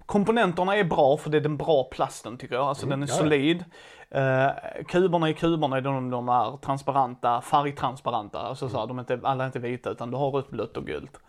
komponenterna 0.05 0.75
är 0.75 0.83
bra 0.83 1.17
för 1.17 1.29
det 1.29 1.37
är 1.37 1.41
den 1.41 1.57
bra 1.57 1.83
plasten 1.83 2.37
tycker 2.37 2.55
jag. 2.55 2.65
Alltså 2.65 2.85
den 2.85 3.03
är 3.03 3.07
ja, 3.07 3.13
solid. 3.13 3.65
Eh, 4.09 4.49
kuberna 4.87 5.29
i 5.29 5.33
kuberna, 5.33 5.81
de, 5.81 6.09
de 6.09 6.29
är 6.29 6.57
transparenta, 6.57 7.41
färgtransparenta. 7.41 8.39
Alltså 8.39 8.69
så 8.69 8.79
här, 8.79 8.87
de 8.87 8.97
är 8.97 9.01
inte, 9.01 9.19
alla 9.23 9.43
är 9.43 9.47
inte 9.47 9.59
vita 9.59 9.89
utan 9.89 10.11
du 10.11 10.17
har 10.17 10.31
rött, 10.31 10.49
blött 10.49 10.77
och 10.77 10.85
gult. 10.85 11.19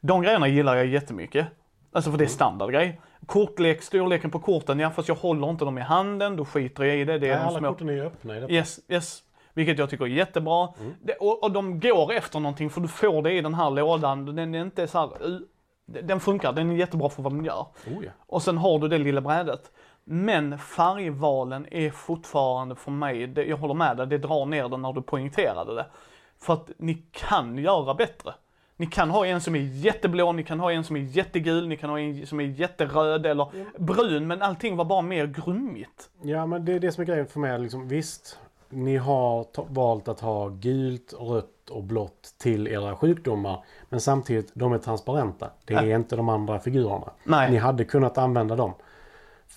De 0.00 0.22
grejerna 0.22 0.48
gillar 0.48 0.76
jag 0.76 0.86
jättemycket. 0.86 1.46
Alltså 1.92 2.10
för 2.10 2.18
det 2.18 2.22
är 2.22 2.26
Mm. 2.26 2.34
standardgrej. 2.34 3.00
Kortlek, 3.26 3.82
storleken 3.82 4.30
på 4.30 4.38
korten, 4.38 4.78
ja 4.80 4.90
fast 4.90 5.08
jag 5.08 5.14
håller 5.14 5.50
inte 5.50 5.64
dem 5.64 5.78
i 5.78 5.80
handen, 5.80 6.36
då 6.36 6.44
skiter 6.44 6.84
jag 6.84 6.96
i 6.96 7.04
det. 7.04 7.18
det 7.18 7.28
är 7.28 7.32
Ja, 7.32 7.38
alla 7.38 7.68
korten 7.68 7.88
är 7.88 7.92
ju 7.92 8.02
öppna 8.06 8.36
i 8.36 8.40
detta. 8.40 8.52
Yes, 8.52 8.80
yes. 8.88 9.22
Vilket 9.54 9.78
jag 9.78 9.90
tycker 9.90 10.04
är 10.04 10.08
jättebra. 10.08 10.68
Mm. 10.80 10.94
Det, 11.02 11.14
och, 11.14 11.42
och 11.42 11.50
de 11.52 11.80
går 11.80 12.12
efter 12.12 12.40
någonting 12.40 12.70
för 12.70 12.80
du 12.80 12.88
får 12.88 13.22
det 13.22 13.32
i 13.32 13.40
den 13.40 13.54
här 13.54 13.70
lådan. 13.70 14.36
Den 14.36 14.54
är 14.54 14.62
inte 14.62 14.86
så 14.86 14.98
här, 14.98 15.10
den 15.86 16.20
funkar, 16.20 16.52
den 16.52 16.70
är 16.70 16.76
jättebra 16.76 17.08
för 17.08 17.22
vad 17.22 17.32
den 17.32 17.44
gör. 17.44 17.66
Oh, 17.86 18.04
ja. 18.04 18.10
Och 18.26 18.42
sen 18.42 18.58
har 18.58 18.78
du 18.78 18.88
det 18.88 18.98
lilla 18.98 19.20
brädet. 19.20 19.70
Men 20.04 20.58
färgvalen 20.58 21.66
är 21.70 21.90
fortfarande 21.90 22.74
för 22.74 22.90
mig, 22.90 23.26
det, 23.26 23.44
jag 23.44 23.56
håller 23.56 23.74
med 23.74 23.96
dig, 23.96 24.06
det 24.06 24.18
drar 24.18 24.46
ner 24.46 24.68
den 24.68 24.82
när 24.82 24.92
du 24.92 25.02
poängterade 25.02 25.74
det. 25.74 25.86
För 26.40 26.52
att 26.54 26.70
ni 26.76 26.94
kan 27.12 27.58
göra 27.58 27.94
bättre. 27.94 28.34
Ni 28.82 28.86
kan 28.86 29.10
ha 29.10 29.26
en 29.26 29.40
som 29.40 29.54
är 29.54 29.60
jätteblå, 29.60 30.32
ni 30.32 30.42
kan 30.42 30.60
ha 30.60 30.72
en 30.72 30.84
som 30.84 30.96
är 30.96 31.00
jättegul, 31.00 31.68
ni 31.68 31.76
kan 31.76 31.90
ha 31.90 32.00
en 32.00 32.26
som 32.26 32.40
är 32.40 32.44
jätteröd 32.44 33.26
eller 33.26 33.46
brun, 33.78 34.26
men 34.26 34.42
allting 34.42 34.76
var 34.76 34.84
bara 34.84 35.02
mer 35.02 35.26
grummigt. 35.26 36.10
ja, 36.22 36.46
men 36.46 36.64
det 36.64 36.72
är 36.72 36.80
det 36.80 36.92
som 36.92 37.02
är 37.02 37.06
grejen 37.06 37.26
för 37.26 37.40
mig. 37.40 37.58
Liksom, 37.58 37.88
visst, 37.88 38.38
ni 38.68 38.96
har 38.96 39.46
valt 39.68 40.08
att 40.08 40.20
ha 40.20 40.48
gult, 40.48 41.14
rött 41.20 41.70
och 41.70 41.82
blått 41.82 42.34
till 42.38 42.68
era 42.68 42.96
sjukdomar. 42.96 43.64
Men 43.88 44.00
samtidigt, 44.00 44.50
de 44.54 44.72
är 44.72 44.78
transparenta. 44.78 45.50
Det 45.64 45.74
är 45.74 45.96
inte 45.96 46.16
de 46.16 46.28
andra 46.28 46.58
figurerna. 46.58 47.10
Nej. 47.24 47.50
Ni 47.50 47.56
hade 47.56 47.84
kunnat 47.84 48.18
använda 48.18 48.56
de 48.56 48.74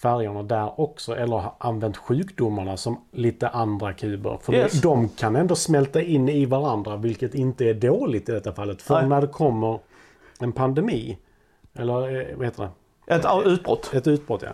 färgerna 0.01 0.43
där 0.43 0.79
också. 0.81 1.15
Eller 1.15 1.37
ha 1.37 1.55
använt 1.59 1.97
sjukdomarna 1.97 2.77
som 2.77 3.01
lite 3.11 3.47
andra 3.49 3.93
kuber. 3.93 4.37
För 4.41 4.53
Yes. 4.53 4.81
de 4.81 5.09
kan 5.09 5.35
ändå 5.35 5.55
smälta 5.55 6.01
in 6.01 6.29
i 6.29 6.45
varandra. 6.45 6.97
Vilket 6.97 7.35
inte 7.35 7.65
är 7.65 7.73
dåligt 7.73 8.29
i 8.29 8.31
detta 8.31 8.53
fallet. 8.53 8.81
För 8.81 8.99
Nej. 8.99 9.09
när 9.09 9.21
det 9.21 9.27
kommer 9.27 9.79
en 10.39 10.51
pandemi. 10.51 11.17
Eller 11.73 12.29
eh, 12.31 12.35
vad 12.37 12.45
heter 12.45 12.63
det? 13.07 13.13
Ett 13.15 13.25
utbrott, 13.45 13.91
Ett 13.93 14.07
utbrott 14.07 14.41
ja. 14.41 14.49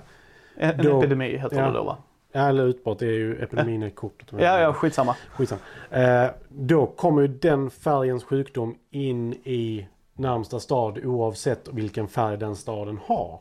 en, 0.57 0.79
en 0.79 0.86
Då- 0.86 0.98
epidemi 1.00 1.38
heter 1.38 1.57
ja. 1.57 1.65
det 1.67 1.74
då 1.74 1.83
va? 1.83 1.98
Ja, 2.31 2.41
eller 2.50 2.63
utbrott. 2.67 3.00
Det 3.00 3.05
är 3.05 3.10
ju 3.12 3.43
epidemin 3.43 3.83
i 3.83 3.91
kortet. 3.91 4.27
Ja, 4.31 4.60
ja, 4.60 4.74
skitsamma. 4.74 5.15
Skitsamma. 5.29 5.62
Eh, 5.89 6.29
då 6.50 6.86
kommer 6.86 7.21
ju 7.21 7.27
den 7.27 7.69
färgens 7.69 8.24
sjukdom 8.24 8.75
in 8.91 9.33
i 9.33 9.88
närmsta 10.13 10.60
stad 10.60 11.05
oavsett 11.05 11.69
vilken 11.71 12.07
färg 12.07 12.38
den 12.38 12.55
staden 12.55 13.00
har. 13.05 13.39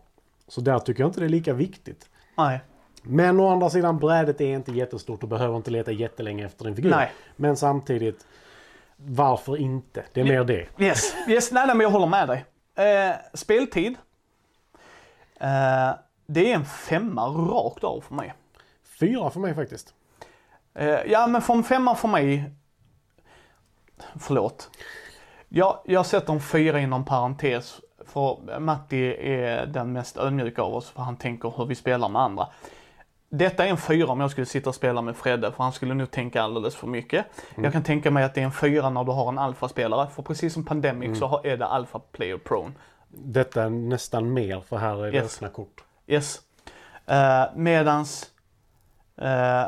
Så 0.50 0.61
där 0.61 0.78
tycker 0.78 1.02
jag 1.02 1.09
inte 1.09 1.21
det 1.21 1.26
är 1.26 1.28
lika 1.28 1.52
viktigt. 1.52 2.09
Nej. 2.37 2.61
Men 3.02 3.40
å 3.40 3.49
andra 3.49 3.71
sidan, 3.71 3.99
brädet 3.99 4.40
är 4.40 4.54
inte 4.54 4.73
jättestort 4.73 5.23
och 5.23 5.28
behöver 5.28 5.57
inte 5.57 5.71
leta 5.71 5.92
jättelänge 5.92 6.47
efter 6.47 6.66
en 6.66 6.76
figur. 6.76 6.90
Nej. 6.90 7.12
Men 7.37 7.57
samtidigt, 7.57 8.26
varför 8.96 9.57
inte? 9.57 10.05
Det 10.12 10.20
är 10.20 10.24
mer 10.24 10.44
det. 10.44 10.66
Yes, 10.79 11.14
yes 11.29 11.53
nej, 11.53 11.66
nej 11.66 11.77
men 11.77 11.85
jag 11.85 11.90
håller 11.90 12.07
med 12.07 12.29
dig. 12.29 12.44
Eh, 12.74 13.16
speltid. 13.35 13.96
Eh, 15.40 15.90
det 16.27 16.53
är 16.53 16.55
en 16.55 16.64
femma 16.64 17.27
rakt 17.27 17.85
av 17.85 18.01
för 18.01 18.14
mig. 18.14 18.35
Fyra 19.01 19.31
för 19.31 19.40
mig 19.40 19.55
faktiskt. 19.55 19.94
Eh, 20.74 20.88
ja 20.88 21.27
men 21.27 21.42
för 21.42 21.55
en 21.55 21.64
femma 21.64 21.94
för 21.94 22.09
mig. 22.09 22.51
Förlåt. 24.20 24.70
Jag, 25.48 25.83
jag 25.85 26.07
sätter 26.07 26.33
en 26.33 26.40
fyra 26.40 26.81
inom 26.81 27.05
parentes. 27.05 27.81
För 28.12 28.59
Matti 28.61 29.16
är 29.20 29.66
den 29.66 29.92
mest 29.92 30.16
ödmjuka 30.16 30.62
av 30.62 30.75
oss 30.75 30.90
för 30.90 31.03
han 31.03 31.16
tänker 31.16 31.53
hur 31.57 31.66
vi 31.66 31.75
spelar 31.75 32.09
med 32.09 32.23
andra. 32.23 32.46
Detta 33.33 33.64
är 33.66 33.68
en 33.70 33.77
fyra 33.77 34.07
om 34.12 34.20
jag 34.20 34.31
skulle 34.31 34.46
sitta 34.46 34.68
och 34.68 34.75
spela 34.75 35.03
med 35.03 35.16
Fredde 35.16 35.53
för 35.53 35.62
han 35.62 35.73
skulle 35.73 35.94
nog 35.94 36.11
tänka 36.11 36.42
alldeles 36.42 36.75
för 36.77 36.87
mycket. 36.87 37.27
Jag 37.57 37.73
kan 37.73 37.83
tänka 37.83 38.11
mig 38.11 38.25
att 38.25 38.35
det 38.35 38.40
är 38.40 38.44
en 38.44 38.53
fyra 38.53 38.90
när 38.90 39.05
du 39.05 39.12
har 39.12 39.29
en 39.29 39.38
alfaspelare 39.38 40.09
för 40.14 40.23
precis 40.23 40.53
som 40.55 40.64
Pandemic 40.64 41.18
så 41.18 41.27
har- 41.27 41.46
är 41.46 41.57
det 41.57 41.66
alfa 41.66 41.99
player 41.99 42.38
prone. 42.38 42.73
Detta 43.09 43.62
är 43.62 43.70
nästan 43.70 44.33
mer 44.33 44.61
för 44.61 44.77
här 44.77 45.07
är 45.07 45.12
det 45.12 45.18
Yes. 45.18 45.37
öppna 45.37 45.49
kort. 45.49 45.85
Yes. 46.07 46.40
Uh, 47.11 47.57
medans, 47.57 48.31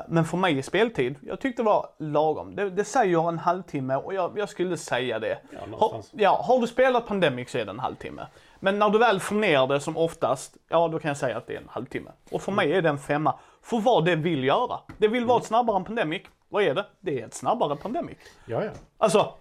men 0.08 0.24
för 0.24 0.36
mig 0.36 0.58
i 0.58 0.62
speltid, 0.62 1.16
jag 1.22 1.40
tyckte 1.40 1.62
det 1.62 1.66
var 1.66 1.88
lagom. 1.98 2.56
Det, 2.56 2.70
det 2.70 2.84
säger 2.84 3.28
en 3.28 3.38
halvtimme 3.38 3.96
och 3.96 4.14
jag, 4.14 4.38
jag 4.38 4.48
skulle 4.48 4.76
säga 4.76 5.18
det. 5.18 5.38
Ja, 5.50 5.76
har, 5.78 6.02
ja, 6.12 6.42
har 6.44 6.60
du 6.60 6.66
spelat 6.66 7.06
Pandemic 7.06 7.50
så 7.50 7.58
är 7.58 7.64
det 7.64 7.70
en 7.70 7.78
halvtimme. 7.78 8.26
Men 8.60 8.78
när 8.78 8.90
du 8.90 8.98
väl 8.98 9.20
får 9.20 9.34
ner 9.34 9.66
det 9.66 9.80
som 9.80 9.96
oftast, 9.96 10.56
ja 10.68 10.88
då 10.88 10.98
kan 10.98 11.08
jag 11.08 11.16
säga 11.16 11.36
att 11.36 11.46
det 11.46 11.54
är 11.54 11.60
en 11.60 11.68
halvtimme. 11.68 12.10
Och 12.30 12.42
för 12.42 12.52
mig 12.52 12.72
är 12.72 12.82
det 12.82 12.88
en 12.88 12.98
femma. 12.98 13.34
För 13.62 13.80
vad 13.80 14.04
det 14.04 14.16
vill 14.16 14.44
göra. 14.44 14.78
Det 14.98 15.08
vill 15.08 15.24
vara 15.24 15.38
ett 15.38 15.46
snabbare 15.46 15.76
än 15.76 15.84
Pandemic. 15.84 16.22
Vad 16.48 16.62
är 16.62 16.74
det? 16.74 16.86
Det 17.00 17.20
är 17.20 17.26
ett 17.26 17.34
snabbare 17.34 17.76
Pandemic. 17.76 18.18
Ja, 18.46 18.64
ja. 18.64 18.70
Alltså, 18.98 19.34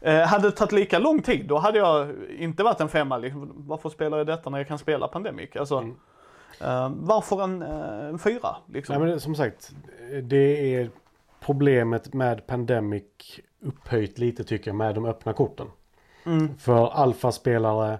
eh, 0.00 0.20
hade 0.20 0.48
det 0.48 0.56
tagit 0.56 0.72
lika 0.72 0.98
lång 0.98 1.22
tid 1.22 1.46
då 1.46 1.58
hade 1.58 1.78
jag 1.78 2.14
inte 2.38 2.62
varit 2.62 2.80
en 2.80 2.88
femma. 2.88 3.18
Liksom. 3.18 3.52
Varför 3.56 3.88
spelar 3.88 4.18
jag 4.18 4.26
detta 4.26 4.50
när 4.50 4.58
jag 4.58 4.68
kan 4.68 4.78
spela 4.78 5.08
Pandemic? 5.08 5.56
Alltså, 5.56 5.84
eh, 6.60 6.90
varför 6.94 7.44
en, 7.44 7.62
eh, 7.62 8.08
en 8.08 8.18
fyra? 8.18 8.56
Liksom? 8.66 8.98
Nej, 8.98 9.08
men 9.08 9.20
som 9.20 9.34
sagt, 9.34 9.72
det 10.22 10.74
är 10.74 10.90
problemet 11.40 12.14
med 12.14 12.46
Pandemic 12.46 13.04
upphöjt 13.60 14.18
lite 14.18 14.44
tycker 14.44 14.70
jag 14.70 14.76
med 14.76 14.94
de 14.94 15.04
öppna 15.04 15.32
korten. 15.32 15.66
För 16.58 16.88
alfaspelare, 16.88 17.98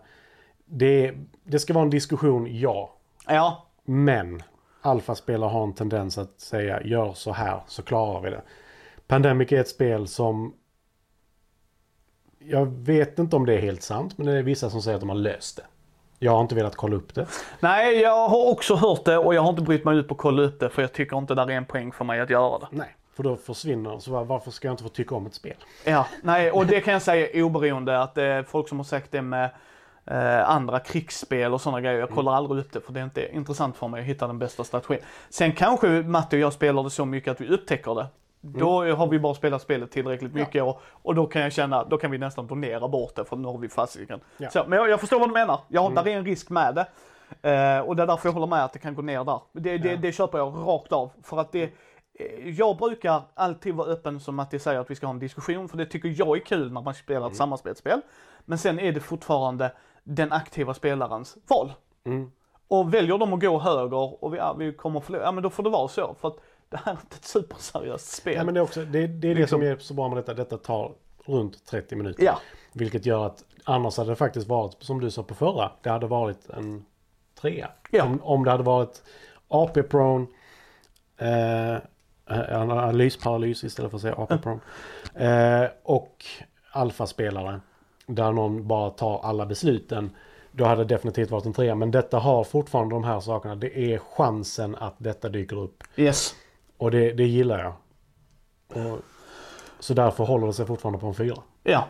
det, 0.65 1.15
det 1.45 1.59
ska 1.59 1.73
vara 1.73 1.85
en 1.85 1.91
diskussion, 1.91 2.59
ja. 2.59 2.95
Ja, 3.27 3.67
Men 3.85 4.43
alfaspelare 4.81 5.51
har 5.51 5.63
en 5.63 5.75
tendens 5.75 6.19
att 6.19 6.41
säga 6.41 6.83
gör 6.83 7.13
så 7.13 7.33
här 7.33 7.61
så 7.67 7.83
klarar 7.83 8.21
vi 8.21 8.31
det. 8.31 8.43
Pandemic 9.07 9.53
är 9.53 9.61
ett 9.61 9.69
spel 9.69 10.09
som 10.09 10.55
jag 12.39 12.67
vet 12.67 13.19
inte 13.19 13.37
om 13.37 13.47
det 13.47 13.55
är 13.55 13.61
helt 13.61 13.83
sant 13.83 14.19
men 14.19 14.27
det 14.27 14.33
är 14.33 14.43
vissa 14.43 14.71
som 14.71 14.83
säger 14.83 14.95
att 14.95 15.01
de 15.01 15.09
har 15.09 15.17
löst 15.17 15.57
det. 15.57 15.65
Jag 16.19 16.33
har 16.33 16.41
inte 16.41 16.55
velat 16.55 16.77
kolla 16.77 16.97
upp 16.97 17.15
det. 17.15 17.27
nej 17.61 18.01
jag 18.01 18.29
har 18.29 18.47
också 18.51 18.75
hört 18.75 19.05
det 19.05 19.19
och 19.19 19.35
jag 19.35 19.43
har 19.43 19.49
inte 19.51 19.63
brytt 19.63 19.85
mig 19.85 19.97
ut 19.97 20.09
på 20.09 20.15
att 20.15 20.21
kolla 20.21 20.43
upp 20.43 20.61
det 20.61 20.69
för 20.71 20.83
jag 20.83 20.93
tycker 20.93 21.19
inte 21.19 21.35
det 21.35 21.43
är 21.43 21.51
en 21.51 21.65
poäng 21.65 21.93
för 21.93 22.05
mig 22.05 22.21
att 22.21 22.31
göra 22.31 22.59
det. 22.59 22.67
Nej, 22.71 22.97
för 23.17 23.23
då 23.23 23.37
försvinner 23.37 23.99
så 23.99 24.11
var- 24.13 24.25
varför 24.25 24.51
ska 24.51 24.69
jag 24.69 24.73
inte 24.73 24.83
få 24.83 24.89
tycka 24.89 25.15
om 25.15 25.27
ett 25.27 25.35
spel? 25.35 25.55
Ja, 25.85 26.07
nej 26.23 26.51
och 26.51 26.67
det 26.67 26.81
kan 26.81 26.93
jag 26.93 27.03
säga 27.03 27.45
oberoende 27.45 28.03
att 28.03 28.15
det 28.15 28.23
är 28.25 28.43
folk 28.43 28.69
som 28.69 28.79
har 28.79 28.85
sagt 28.85 29.13
det 29.13 29.23
med 29.23 29.51
eh, 30.07 30.51
andra 30.51 30.81
krigsspel 30.81 31.55
och 31.55 31.61
sådana 31.61 31.81
grejer. 31.81 31.99
Jag 31.99 32.11
kollar 32.11 32.33
aldrig 32.33 32.61
upp 32.61 32.73
det 32.73 32.81
för 32.81 32.93
det 32.93 33.01
är 33.01 33.05
inte 33.05 33.35
intressant 33.35 33.77
för 33.77 33.89
mig 33.89 34.01
att 34.01 34.07
hitta 34.07 34.27
den 34.27 34.39
bästa 34.39 34.65
strategin. 34.65 35.05
Sen 35.31 35.53
kanske 35.53 35.89
Matte 35.89 36.37
och 36.37 36.41
jag 36.43 36.53
spelar 36.53 36.83
det 36.83 36.91
så 36.91 37.05
mycket 37.05 37.31
att 37.31 37.41
vi 37.41 37.49
upptäcker 37.49 37.95
det. 37.95 38.07
Då 38.41 38.95
har 38.95 39.07
vi 39.07 39.19
bara 39.19 39.35
spelat 39.35 39.63
spelet 39.63 39.91
tillräckligt 39.91 40.35
mycket 40.35 40.63
och, 40.63 40.81
och 40.85 41.15
då 41.15 41.27
kan 41.27 41.43
jag 41.43 41.53
känna, 41.53 41.85
då 41.85 41.99
kan 41.99 42.11
vi 42.11 42.19
nästan 42.19 42.47
donera 42.47 42.89
bort 42.89 43.15
det 43.17 43.25
för 43.25 43.37
nu 43.37 43.49
har 43.49 43.59
vi 43.59 43.69
fasiken. 43.69 44.21
Ja. 44.37 44.51
Så, 44.51 44.65
Men 44.69 44.79
jag, 44.79 44.89
jag 44.89 45.01
förstår 45.01 45.19
vad 45.19 45.29
du 45.29 45.33
menar. 45.33 45.61
Ja, 45.69 45.93
där 45.95 46.09
är 46.09 46.17
en 46.17 46.25
risk 46.25 46.51
med 46.51 46.75
det. 46.75 46.87
Eh, 47.51 47.81
och 47.81 47.97
det 47.97 48.03
är 48.03 48.07
därför 48.07 48.29
jag 48.29 48.33
håller 48.33 48.47
med 48.47 48.65
att 48.65 48.73
det 48.73 48.79
kan 48.79 48.95
gå 48.95 49.03
ner 49.03 49.25
där. 49.25 49.41
Det, 49.53 49.79
det, 49.79 49.91
Ja. 49.91 49.97
det 49.97 50.13
köper 50.13 50.39
jag 50.39 50.55
rakt 50.67 50.93
av. 50.93 51.11
För 51.23 51.39
att 51.41 51.53
det, 51.53 51.63
eh, 51.63 52.49
jag 52.49 52.77
brukar 52.77 53.23
alltid 53.35 53.75
vara 53.75 53.89
öppen 53.89 54.21
som 54.21 54.35
Matti 54.37 54.59
säger 54.59 54.81
att 54.81 54.91
vi 54.91 54.95
ska 54.95 55.07
ha 55.07 55.15
en 55.15 55.19
diskussion. 55.19 55.69
För 55.69 55.77
det 55.77 55.87
tycker 55.87 56.15
jag 56.19 56.37
är 56.37 56.41
kul 56.41 56.73
när 56.73 56.81
man 56.81 56.95
spelar 56.95 57.27
ett 57.27 57.37
samarbetsspel. 57.37 58.01
Men 58.45 58.59
sen 58.59 58.79
är 58.81 58.93
det 58.93 59.01
fortfarande 59.01 59.73
den 60.05 60.33
aktiva 60.33 60.75
spelarens 60.75 61.37
val. 61.49 61.73
Mm. 62.05 62.31
Och 62.69 62.95
väljer 62.95 63.19
de 63.19 63.33
att 63.33 63.41
gå 63.41 63.59
höger 63.59 64.25
och 64.25 64.35
vi, 64.35 64.39
ja, 64.39 64.53
vi 64.59 64.73
kommer 64.73 65.01
förlora, 65.01 65.23
ja 65.23 65.33
men 65.33 65.43
då 65.43 65.51
får 65.51 65.63
det 65.63 65.71
vara 65.71 65.89
så. 65.89 66.15
För 66.21 66.29
att 66.29 66.37
det 66.71 66.77
här 66.85 66.93
är 66.93 66.97
inte 67.01 67.17
ett 67.17 67.25
superseriöst 67.25 68.13
spel. 68.13 68.35
Ja, 68.35 68.45
men 68.45 68.55
det 68.55 68.61
är, 68.61 68.65
också, 68.65 68.81
det, 68.85 69.07
det, 69.07 69.29
är 69.29 69.35
det 69.35 69.41
Liksom- 69.41 69.61
som 69.61 69.69
är 69.69 69.77
så 69.79 69.95
bra 69.95 70.09
med 70.09 70.19
detta. 70.19 70.35
Detta 70.35 70.57
tar 70.57 70.93
runt 71.25 71.67
30 71.67 71.97
minuter. 71.97 72.25
Ja. 72.25 72.41
Vilket 72.73 73.07
gör 73.07 73.27
att 73.27 73.45
annars 73.65 73.97
hade 73.97 74.11
det 74.11 74.17
faktiskt 74.17 74.49
varit, 74.49 74.77
som 74.81 75.01
du 75.01 75.11
sa 75.11 75.23
på 75.23 75.35
förra, 75.35 75.71
det 75.83 75.91
hade 75.91 76.07
varit 76.07 76.51
en 76.51 76.85
trea. 77.41 77.71
Ja. 77.91 78.05
Om, 78.05 78.21
om 78.23 78.45
det 78.45 78.51
hade 78.51 78.63
varit 78.63 79.03
AP-prone, 79.49 80.27
eh, 81.17 81.77
en 82.27 82.71
analysparalys 82.71 83.65
istället 83.65 83.91
för 83.91 83.97
att 83.99 84.03
säga 84.03 84.15
AP-prone. 84.15 84.61
Eh, 85.15 85.71
och 85.83 86.25
alfaspelare, 86.73 87.61
där 88.07 88.33
någon 88.33 88.67
bara 88.69 88.91
tar 88.91 89.21
alla 89.23 89.47
besluten. 89.47 90.11
Då 90.53 90.65
hade 90.65 90.85
det 90.85 90.95
definitivt 90.95 91.31
varit 91.31 91.47
en 91.47 91.53
trea. 91.53 91.75
Men 91.75 91.91
detta 91.91 92.19
har 92.19 92.45
fortfarande 92.45 92.95
de 92.95 93.05
här 93.05 93.21
sakerna. 93.21 93.55
Det 93.55 93.79
är 93.95 93.99
chansen 93.99 94.77
att 94.77 94.95
detta 94.99 95.29
dyker 95.29 95.57
upp. 95.59 95.85
Yes. 95.97 96.35
Och 96.79 96.91
det, 96.91 97.13
det 97.13 97.27
gillar 97.27 97.59
jag. 97.59 97.75
Och, 98.87 98.99
Så 99.79 99.95
därför 99.95 100.25
håller 100.25 100.47
det 100.47 100.53
sig 100.53 100.67
fortfarande 100.67 100.99
på 100.99 101.07
en 101.07 101.15
fyra. 101.15 101.37
Ja. 101.63 101.85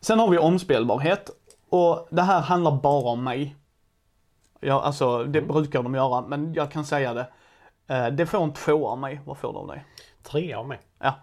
Sen 0.00 0.18
har 0.18 0.28
vi 0.28 0.38
omspelbarhet. 0.38 1.30
Och 1.68 2.08
det 2.10 2.22
här 2.22 2.40
handlar 2.40 2.72
bara 2.72 3.10
om 3.10 3.24
mig. 3.24 3.56
Ja, 4.60 4.82
alltså 4.82 5.24
det 5.24 5.42
brukar 5.42 5.82
de 5.82 5.94
göra, 5.94 6.20
men 6.20 6.54
jag 6.54 6.70
kan 6.72 6.84
säga 6.84 7.14
det. 7.14 7.26
Eh, 7.86 8.06
Det 8.08 8.26
får 8.26 8.42
en 8.42 8.52
två 8.52 8.88
av 8.88 8.98
mig. 8.98 9.20
Vad 9.24 9.38
får 9.38 9.52
det 9.52 9.58
av 9.58 9.66
dig? 9.66 9.84
Tre 10.22 10.52
av 10.54 10.68
mig. 10.68 10.80
Ja. 10.98 11.14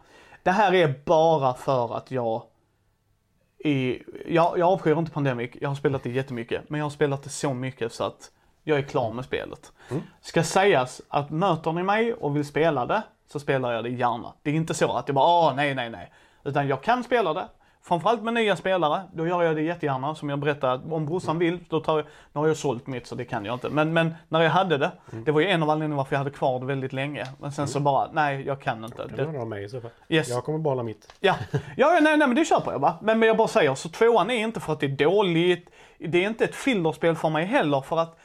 Det 0.43 0.51
här 0.51 0.73
är 0.73 1.01
bara 1.05 1.53
för 1.53 1.97
att 1.97 2.11
jag 2.11 2.43
i, 3.59 4.03
jag, 4.27 4.59
jag 4.59 4.61
avskyr 4.71 4.97
inte 4.99 5.11
Pandemic, 5.11 5.51
jag 5.61 5.69
har 5.69 5.75
spelat 5.75 6.03
det 6.03 6.09
jättemycket. 6.09 6.69
Men 6.69 6.77
jag 6.77 6.85
har 6.85 6.89
spelat 6.89 7.23
det 7.23 7.29
så 7.29 7.53
mycket 7.53 7.93
så 7.93 8.03
att 8.03 8.31
jag 8.67 8.77
är 8.77 8.81
klar 8.81 9.13
med 9.13 9.25
spelet. 9.25 9.71
Ska 10.21 10.43
sägas 10.43 11.01
att 11.09 11.29
möter 11.29 11.71
ni 11.71 11.83
mig 11.83 12.13
och 12.13 12.35
vill 12.35 12.45
spela 12.45 12.85
det, 12.85 13.03
så 13.31 13.39
spelar 13.39 13.73
jag 13.73 13.83
det 13.83 13.89
gärna. 13.89 14.33
Det 14.41 14.49
är 14.49 14.53
inte 14.53 14.73
så 14.73 14.91
att 14.97 15.07
jag 15.07 15.15
bara, 15.15 15.25
åh 15.25 15.55
nej, 15.55 15.75
nej, 15.75 15.89
nej. 15.89 16.11
Utan 16.43 16.67
jag 16.67 16.83
kan 16.83 17.03
spela 17.03 17.33
det. 17.33 17.45
Framförallt 17.83 18.23
med 18.23 18.33
nya 18.33 18.55
spelare, 18.55 19.01
då 19.13 19.27
gör 19.27 19.43
jag 19.43 19.55
det 19.55 19.61
jättegärna. 19.61 20.15
Som 20.15 20.29
jag 20.29 20.39
berättade, 20.39 20.93
om 20.95 21.05
brorsan 21.05 21.39
vill, 21.39 21.59
då 21.69 21.79
tar 21.79 21.97
jag, 21.97 22.05
nu 22.33 22.39
har 22.39 22.47
jag 22.47 22.57
sålt 22.57 22.87
mitt 22.87 23.07
så 23.07 23.15
det 23.15 23.25
kan 23.25 23.45
jag 23.45 23.55
inte. 23.55 23.69
Men, 23.69 23.93
men 23.93 24.15
när 24.29 24.41
jag 24.41 24.49
hade 24.49 24.77
det, 24.77 24.91
det 25.11 25.31
var 25.31 25.41
ju 25.41 25.47
en 25.47 25.63
av 25.63 25.69
anledningarna 25.69 25.97
varför 25.97 26.15
jag 26.15 26.17
hade 26.17 26.31
kvar 26.31 26.59
det 26.59 26.65
väldigt 26.65 26.93
länge. 26.93 27.25
Men 27.39 27.51
sen 27.51 27.67
så 27.67 27.79
bara, 27.79 28.09
nej 28.11 28.45
jag 28.45 28.61
kan 28.61 28.83
inte. 28.83 29.07
Det, 29.07 29.25
var 29.25 29.33
det 29.33 29.41
av 29.41 29.47
mig 29.47 29.63
i 29.63 29.69
så 29.69 29.81
fall. 29.81 29.91
Yes. 30.09 30.29
Jag 30.29 30.43
kommer 30.43 30.59
behålla 30.59 30.83
mitt. 30.83 31.13
Ja, 31.19 31.35
ja 31.51 31.59
ja, 31.75 31.99
nej, 32.01 32.17
nej 32.17 32.27
men 32.27 32.35
det 32.35 32.45
köper 32.45 32.71
jag 32.71 32.79
va. 32.79 32.97
Men, 33.01 33.19
men 33.19 33.27
jag 33.27 33.37
bara 33.37 33.47
säger, 33.47 33.75
så 33.75 33.89
tvåan 33.89 34.29
är 34.29 34.37
inte 34.37 34.59
för 34.59 34.73
att 34.73 34.79
det 34.79 34.85
är 34.85 35.05
dåligt. 35.05 35.69
Det 35.99 36.23
är 36.23 36.27
inte 36.27 36.43
ett 36.43 36.55
fillerspel 36.55 37.15
för 37.15 37.29
mig 37.29 37.45
heller 37.45 37.81
för 37.81 37.97
att 37.99 38.19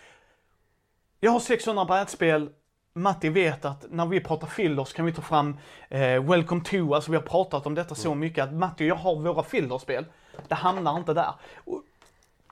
jag 1.25 1.31
har 1.31 1.41
600 1.41 1.85
brädspel. 1.85 2.51
Matti 2.93 3.29
vet 3.29 3.65
att 3.65 3.85
när 3.91 4.07
vi 4.07 4.21
pratar 4.21 4.47
fillers 4.47 4.93
kan 4.93 5.05
vi 5.05 5.13
ta 5.13 5.23
fram 5.23 5.57
eh, 5.89 6.23
Welcome 6.23 6.65
to, 6.65 6.95
alltså 6.95 7.11
vi 7.11 7.17
har 7.17 7.25
pratat 7.25 7.67
om 7.67 7.75
detta 7.75 7.95
så 7.95 8.15
mycket 8.15 8.45
att 8.45 8.53
Matti 8.53 8.85
och 8.85 8.89
jag 8.89 8.95
har 8.95 9.17
våra 9.17 9.43
fillerspel. 9.43 10.05
Det 10.49 10.55
hamnar 10.55 10.97
inte 10.97 11.15
där. 11.15 11.35
Och, 11.65 11.83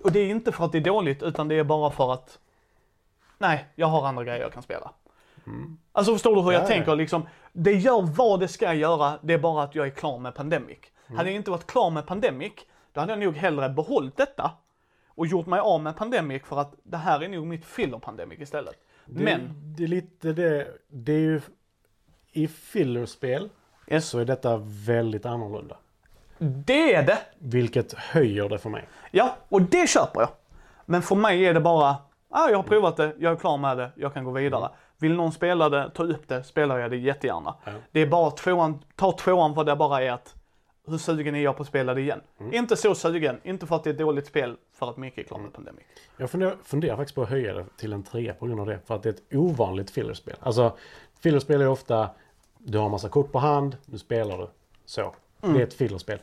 och 0.01 0.13
det 0.13 0.21
är 0.21 0.31
inte 0.31 0.53
för 0.53 0.65
att 0.65 0.73
det 0.73 0.79
är 0.79 0.83
dåligt 0.83 1.23
utan 1.23 1.49
det 1.49 1.55
är 1.55 1.65
bara 1.65 1.91
för 1.91 2.13
att 2.13 2.39
nej, 3.39 3.67
jag 3.75 3.87
har 3.87 4.07
andra 4.09 4.25
grejer 4.25 4.41
jag 4.41 4.53
kan 4.53 4.63
spela. 4.63 4.91
Alltså 5.93 6.13
förstår 6.13 6.37
du 6.37 6.43
hur 6.43 6.53
jag 6.53 6.63
Ja, 6.63 6.67
tänker 6.67 6.97
liksom? 6.97 7.29
Det 7.53 7.73
gör 7.73 8.03
vad 8.03 8.41
det 8.41 8.49
ska 8.49 8.75
göra, 8.75 9.19
det 9.23 9.35
är 9.35 9.39
bara 9.39 9.63
att 9.63 9.75
jag 9.75 9.87
är 9.87 9.91
klar 9.91 10.19
med 10.19 10.35
Pandemic. 10.35 10.79
Hade 11.07 11.31
jag 11.31 11.37
inte 11.37 11.51
varit 11.51 11.67
klar 11.67 11.91
med 11.91 12.07
Pandemic, 12.07 12.53
då 12.93 13.01
hade 13.01 13.13
jag 13.13 13.19
nog 13.19 13.37
hellre 13.37 13.69
behållit 13.69 14.17
detta 14.17 14.51
och 15.15 15.27
gjort 15.27 15.47
mig 15.47 15.61
av 15.61 15.83
med 15.83 15.97
Pandemic 15.97 16.43
för 16.43 16.61
att 16.61 16.75
det 16.83 16.97
här 16.97 17.23
är 17.23 17.29
nog 17.29 17.47
mitt 17.47 17.65
filler 17.65 17.99
Pandemic 17.99 18.41
istället. 18.41 18.75
Det, 19.07 19.25
Men, 19.25 19.51
Det 19.77 19.83
är 19.85 19.89
lite 19.89 20.33
det. 20.33 20.69
Det 20.89 21.13
är 21.13 21.19
ju... 21.19 21.41
I 22.33 22.49
fillerspel 22.49 23.49
yes, 23.89 24.09
så 24.09 24.19
är 24.19 24.25
detta 24.25 24.61
väldigt 24.65 25.27
annorlunda. 25.27 25.77
det 26.39 26.95
är 26.95 27.03
det! 27.03 27.19
Vilket 27.39 27.93
höjer 27.93 28.49
det 28.49 28.59
för 28.59 28.71
mig. 28.71 28.89
Ja, 29.11 29.37
och 29.49 29.63
det 29.63 29.89
köper 29.89 30.21
jag. 30.21 30.29
Men 30.87 31.03
för 31.03 31.17
mig 31.17 31.47
är 31.47 31.55
det 31.55 31.61
bara, 31.61 31.97
ah, 32.31 32.49
jag 32.49 32.59
har 32.59 32.63
provat 32.63 32.97
det, 32.97 33.15
jag 33.19 33.33
är 33.33 33.37
klar 33.37 33.59
med 33.59 33.77
det, 33.79 33.91
jag 33.97 34.15
kan 34.15 34.25
gå 34.25 34.31
vidare. 34.31 34.71
Vill 34.99 35.15
någon 35.15 35.33
spela 35.33 35.69
det, 35.69 35.91
ta 35.95 36.03
upp 36.03 36.29
det, 36.29 36.45
spelar 36.45 36.79
jag 36.79 36.91
det 36.91 36.97
jättegärna. 36.97 37.55
Ja. 37.65 37.73
Det 37.93 38.01
är 38.01 38.07
bara 38.07 38.31
tvåan, 38.31 38.83
ta 38.97 39.13
tvåan 39.13 39.55
för 39.55 39.65
det 39.65 39.77
bara 39.77 40.03
är 40.03 40.13
att, 40.13 40.35
hur 40.87 40.99
sugen 40.99 41.35
är 41.35 41.41
jag 41.41 41.57
på 41.57 41.63
att 41.63 41.69
spela 41.69 41.95
det 41.95 42.01
igen? 42.01 42.21
Inte 42.53 42.77
så 42.77 42.95
sugen, 42.95 43.41
inte 43.43 43.67
för 43.67 43.77
att 43.77 43.85
det 43.85 43.91
är 43.91 43.93
ett 43.93 43.99
dåligt 43.99 44.27
spel, 44.27 44.57
för 44.73 44.91
att 44.91 44.97
mycket 44.97 45.19
är 45.19 45.29
klar 45.29 45.39
med 45.39 45.53
Pandemic. 45.53 45.85
Jag 46.17 46.31
funderar, 46.31 46.57
funderar 46.65 46.97
faktiskt 46.97 47.15
på 47.15 47.23
att 47.23 47.29
höja 47.29 47.55
det 47.55 47.65
till 47.77 47.93
en 47.93 48.03
trea 48.03 48.35
på 48.35 48.47
grund 48.47 48.61
av 48.61 48.67
det. 48.67 48.79
För 48.87 48.95
att 48.95 49.03
det 49.03 49.09
är 49.09 49.13
ett 49.13 49.35
ovanligt 49.35 49.91
fillerspel. 49.91 50.37
Alltså, 50.41 50.77
fillerspel 51.21 51.61
är 51.61 51.69
ofta, 51.69 52.11
du 52.59 52.79
har 52.79 52.89
massa 52.89 53.09
kort 53.09 53.33
på 53.33 53.39
hand, 53.39 53.77
nu 53.87 53.99
spelar 53.99 54.39
du. 54.39 54.49
Så. 54.85 55.15
Mm. 55.43 55.55
Det 55.55 55.63
är 55.63 55.67
ett 55.67 55.75
fillerspel. 55.75 56.19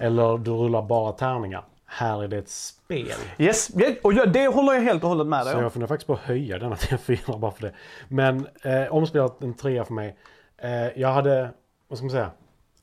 Eller 0.00 0.38
du 0.38 0.50
rullar 0.50 0.82
bara 0.82 1.12
tärningar. 1.12 1.64
Här 1.86 2.22
är 2.22 2.28
det 2.28 2.38
ett 2.38 2.48
spel. 2.48 3.12
Yes, 3.38 3.70
och 4.02 4.12
jag, 4.12 4.32
det 4.32 4.46
håller 4.46 4.72
jag 4.72 4.80
helt 4.80 5.02
och 5.02 5.08
hållet 5.08 5.26
med 5.26 5.46
dig 5.46 5.52
Så 5.52 5.56
om. 5.58 5.62
jag 5.62 5.72
funderar 5.72 5.88
faktiskt 5.88 6.06
på 6.06 6.12
att 6.12 6.20
höja 6.20 6.58
denna 6.58 6.76
till 6.76 6.92
en 6.92 6.98
fyra 6.98 7.38
bara 7.38 7.50
för 7.50 7.62
det. 7.62 7.72
Men 8.08 8.46
eh, 8.62 8.92
omspelat 8.94 9.42
en 9.42 9.54
trea 9.54 9.84
för 9.84 9.94
mig. 9.94 10.16
Eh, 10.58 11.00
jag 11.00 11.08
hade, 11.08 11.50
vad 11.88 11.98
ska 11.98 12.04
man 12.04 12.10
säga? 12.10 12.30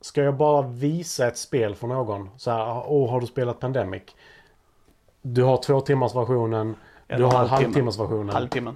Ska 0.01 0.23
jag 0.23 0.37
bara 0.37 0.61
visa 0.61 1.27
ett 1.27 1.37
spel 1.37 1.75
för 1.75 1.87
någon? 1.87 2.29
Så 2.37 2.51
här, 2.51 2.83
åh 2.87 3.11
har 3.11 3.21
du 3.21 3.27
spelat 3.27 3.59
Pandemic? 3.59 4.03
Du 5.21 5.43
har 5.43 5.57
två 5.57 5.81
timmars 5.81 6.15
versionen. 6.15 6.75
Eller 7.07 7.17
Du 7.19 7.25
har 7.25 7.31
halvtimme. 7.33 7.63
halvtimmars 7.63 7.99
versionen. 7.99 8.29
Halvtimmen. 8.29 8.75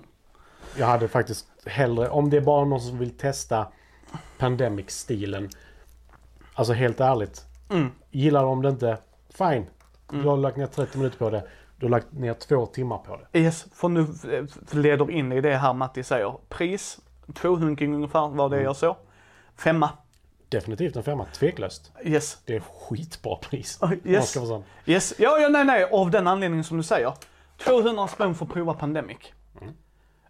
Jag 0.77 0.87
hade 0.87 1.07
faktiskt 1.07 1.47
hellre, 1.65 2.09
om 2.09 2.29
det 2.29 2.37
är 2.37 2.41
bara 2.41 2.65
någon 2.65 2.81
som 2.81 2.97
vill 2.97 3.17
testa 3.17 3.67
Pandemic-stilen. 4.37 5.49
Alltså 6.53 6.73
helt 6.73 6.99
ärligt. 6.99 7.45
Mm. 7.69 7.91
Gillar 8.11 8.43
de 8.43 8.61
det 8.61 8.69
inte, 8.69 8.97
fine. 9.29 9.65
Du 10.11 10.27
har 10.27 10.37
lagt 10.37 10.57
ner 10.57 10.67
30 10.67 10.97
minuter 10.97 11.17
på 11.17 11.29
det. 11.29 11.43
Du 11.77 11.85
har 11.85 11.89
lagt 11.91 12.11
ner 12.13 12.33
två 12.33 12.65
timmar 12.65 12.97
på 12.97 13.19
det. 13.31 13.39
Yes, 13.39 13.65
för 13.73 13.89
nu 13.89 14.01
eh, 14.01 14.75
leder 14.77 15.11
in 15.11 15.31
i 15.31 15.41
det 15.41 15.55
här 15.55 15.73
Matti 15.73 16.03
säger. 16.03 16.33
Pris, 16.49 16.99
två 17.33 17.55
hunking 17.55 17.95
ungefär 17.95 18.27
var 18.27 18.49
det 18.49 18.61
jag 18.61 18.75
såg. 18.75 18.95
Femma. 19.55 19.89
Definitivt 20.51 20.95
en 20.95 21.03
femma, 21.03 21.25
tveklöst. 21.25 21.91
Yes. 22.03 22.37
Det 22.45 22.55
är 22.55 22.59
skitbra 22.59 23.35
pris. 23.35 23.81
Man 23.81 23.99
yes. 24.05 24.37
Yes, 24.85 25.13
ja, 25.17 25.39
ja, 25.39 25.49
nej, 25.49 25.65
nej, 25.65 25.83
av 25.91 26.11
den 26.11 26.27
anledningen 26.27 26.63
som 26.63 26.77
du 26.77 26.83
säger. 26.83 27.13
200 27.57 28.07
spänn 28.07 28.35
för 28.35 28.45
att 28.45 28.51
prova 28.51 28.73
Pandemic. 28.73 29.17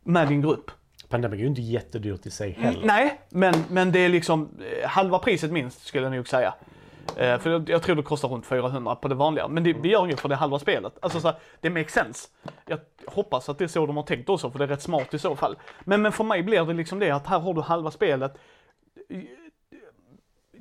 Med 0.03 0.27
din 0.27 0.41
grupp. 0.41 0.71
Pandemic 1.09 1.37
är 1.37 1.41
ju 1.41 1.47
inte 1.47 1.61
jättedyrt 1.61 2.25
i 2.25 2.31
sig 2.31 2.51
heller. 2.51 2.85
Nej, 2.85 3.21
men, 3.29 3.53
men 3.69 3.91
det 3.91 3.99
är 3.99 4.09
liksom 4.09 4.49
eh, 4.81 4.89
halva 4.89 5.19
priset 5.19 5.51
minst 5.51 5.85
skulle 5.85 6.05
jag 6.05 6.15
nog 6.15 6.27
säga. 6.27 6.53
Eh, 7.17 7.39
för 7.39 7.49
jag, 7.49 7.69
jag 7.69 7.83
tror 7.83 7.95
det 7.95 8.03
kostar 8.03 8.29
runt 8.29 8.45
400 8.45 8.95
på 8.95 9.07
det 9.07 9.15
vanliga. 9.15 9.47
Men 9.47 9.63
det, 9.63 9.73
det 9.73 9.89
gör 9.89 10.05
inget 10.05 10.19
för 10.19 10.29
det 10.29 10.35
är 10.35 10.39
halva 10.39 10.59
spelet. 10.59 10.93
Alltså 10.99 11.19
så 11.19 11.27
här, 11.27 11.37
det 11.61 11.69
makes 11.69 11.93
sense. 11.93 12.27
Jag 12.67 12.79
hoppas 13.05 13.49
att 13.49 13.57
det 13.57 13.63
är 13.63 13.67
så 13.67 13.85
de 13.85 13.97
har 13.97 14.03
tänkt 14.03 14.29
också, 14.29 14.51
för 14.51 14.59
det 14.59 14.65
är 14.65 14.67
rätt 14.67 14.81
smart 14.81 15.13
i 15.13 15.19
så 15.19 15.35
fall. 15.35 15.55
Men, 15.79 16.01
men 16.01 16.11
för 16.11 16.23
mig 16.23 16.43
blir 16.43 16.65
det 16.65 16.73
liksom 16.73 16.99
det 16.99 17.11
att 17.11 17.27
här 17.27 17.39
har 17.39 17.53
du 17.53 17.61
halva 17.61 17.91
spelet. 17.91 18.37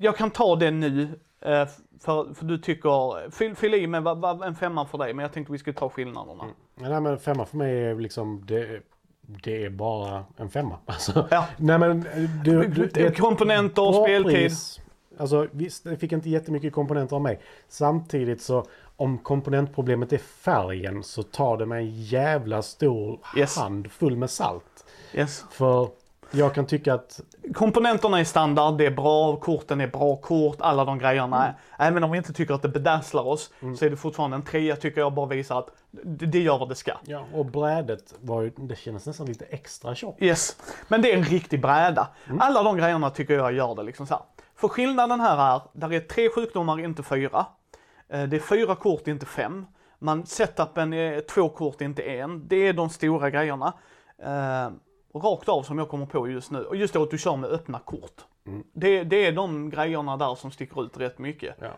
Jag 0.03 0.17
kan 0.17 0.31
ta 0.31 0.57
det 0.57 0.71
nu, 0.71 1.03
eh, 1.41 1.69
för, 2.01 2.35
för 2.35 2.45
du 2.45 2.59
tycker, 2.59 3.31
fyll, 3.31 3.55
fyll 3.55 3.75
i 3.75 3.87
med 3.87 4.03
vad- 4.03 4.19
vad- 4.21 4.43
en 4.43 4.55
femma 4.55 4.87
för 4.87 4.99
dig, 4.99 5.15
men 5.15 5.23
jag 5.23 5.33
tänkte 5.33 5.53
vi 5.53 5.59
skulle 5.59 5.77
ta 5.77 5.89
skillnaderna. 5.91 6.45
Nej 6.75 7.01
men 7.01 7.19
femma 7.19 7.45
för 7.47 7.57
mig 7.57 7.85
är 7.85 7.95
liksom, 7.95 8.43
det, 8.47 8.83
det 9.23 9.65
är 9.65 9.71
bara 9.71 10.25
en 10.37 10.51
femma. 10.51 10.77
Alltså, 10.87 11.29
Ja. 11.31 11.47
Nej 11.57 11.79
men 11.79 12.07
du, 12.45 12.69
du, 12.69 13.07
ett 13.07 13.19
Komponenter, 13.19 13.93
bra 13.93 14.05
speltid. 14.05 14.33
pris. 14.33 14.81
Alltså 15.19 15.47
visst, 15.51 15.85
det 15.85 15.97
fick 15.97 16.13
inte 16.13 16.31
jättemycket 16.31 16.73
komponenter 16.73 17.17
av 17.17 17.23
mig. 17.23 17.41
Samtidigt 17.69 18.43
så 18.43 18.65
om 18.97 19.19
komponentproblemet 19.19 20.13
är 20.13 20.19
färgen 20.19 21.03
så 21.03 21.23
tar 21.23 21.57
det 21.57 21.67
mig 21.67 21.87
en 21.87 21.93
jävla 22.03 22.63
stor 22.63 23.19
Yes. 23.37 23.57
hand 23.59 23.93
full 23.93 24.17
med 24.17 24.31
salt. 24.31 24.85
Yes. 25.15 25.45
För 25.51 25.89
jag 26.31 26.55
kan 26.55 26.67
tycka 26.67 26.95
att 26.95 27.21
Komponenterna 27.55 28.21
är 28.21 28.25
standard, 28.25 28.79
det 28.79 28.87
är 28.87 28.91
bra, 28.91 29.37
korten 29.37 29.81
är 29.81 29.87
bra 29.87 30.17
kort, 30.17 30.57
alla 30.61 30.85
de 30.85 30.99
grejerna. 30.99 31.55
Även 31.79 32.05
om 32.05 32.11
vi 32.11 32.19
inte 32.19 32.33
tycker 32.33 32.55
att 32.55 32.63
det 32.63 32.69
bedazzlar 32.69 33.23
oss, 33.23 33.51
så 33.79 33.85
är 33.85 33.91
det 33.91 33.97
fortfarande 33.97 34.35
en 34.37 34.43
trea 34.43 34.77
tycker 34.77 35.01
jag 35.01 35.15
bara 35.15 35.27
visar 35.27 35.59
att 35.59 35.69
det, 36.05 36.39
gör 36.39 36.59
vad 36.59 36.69
det 36.69 36.75
ska. 36.75 36.93
Ja, 37.05 37.25
och 37.35 37.47
brädet 37.47 38.15
var 38.21 38.43
ju, 38.43 38.51
det 38.57 38.77
kändes 38.77 39.07
nästan 39.07 39.27
lite 39.27 39.45
extra 39.45 39.95
tjockt. 39.95 40.23
Yes, 40.23 40.57
men 40.89 41.03
det 41.03 41.13
är 41.13 41.17
en 41.17 41.25
riktig 41.25 41.63
bräda. 41.63 42.09
Alla 42.39 42.63
de 42.63 42.77
grejerna 42.77 43.11
tycker 43.11 43.35
jag 43.35 43.53
gör 43.53 43.75
det 43.75 43.83
liksom 43.83 44.07
så 44.07 44.15
här. 44.15 44.23
För 44.57 44.69
skillnaden 44.69 45.21
här 45.21 45.55
är, 45.57 45.61
där 45.73 45.93
är 45.93 46.01
tre 46.01 46.29
sjukdomar, 46.31 46.81
inte 46.81 47.03
fyra. 47.03 47.47
Eh, 48.09 48.23
Det 48.23 48.37
är 48.37 48.41
fyra 48.41 48.75
kort, 48.77 49.07
inte 49.09 49.27
fem. 49.27 49.67
Man, 49.99 50.27
setupen 50.27 50.93
är 50.93 51.21
två 51.21 51.49
kort, 51.49 51.81
inte 51.81 52.03
en. 52.03 52.49
Det 52.49 52.57
är 52.57 52.73
de 52.73 52.91
stora 52.91 53.31
grejerna. 53.31 53.73
Eh, 55.11 55.17
och 55.17 55.25
rakt 55.25 55.49
av 55.49 55.63
som 55.63 55.79
jag 55.79 55.89
kommer 55.89 56.07
på 56.07 56.29
just 56.29 56.51
nu. 56.51 56.65
Och 56.65 56.77
just 56.77 56.95
då 56.95 57.03
att 57.03 57.11
du 57.11 57.19
kör 57.19 57.37
med 57.37 57.51
öppna 57.51 57.79
kort. 57.79 58.25
Det, 58.73 59.05
det 59.05 59.27
är 59.27 59.33
de 59.33 59.71
grejerna 59.71 60.17
där 60.17 60.35
som 60.35 60.51
sticker 60.51 60.85
ut 60.85 60.97
rätt 60.97 61.19
mycket. 61.19 61.57
Ja. 61.61 61.69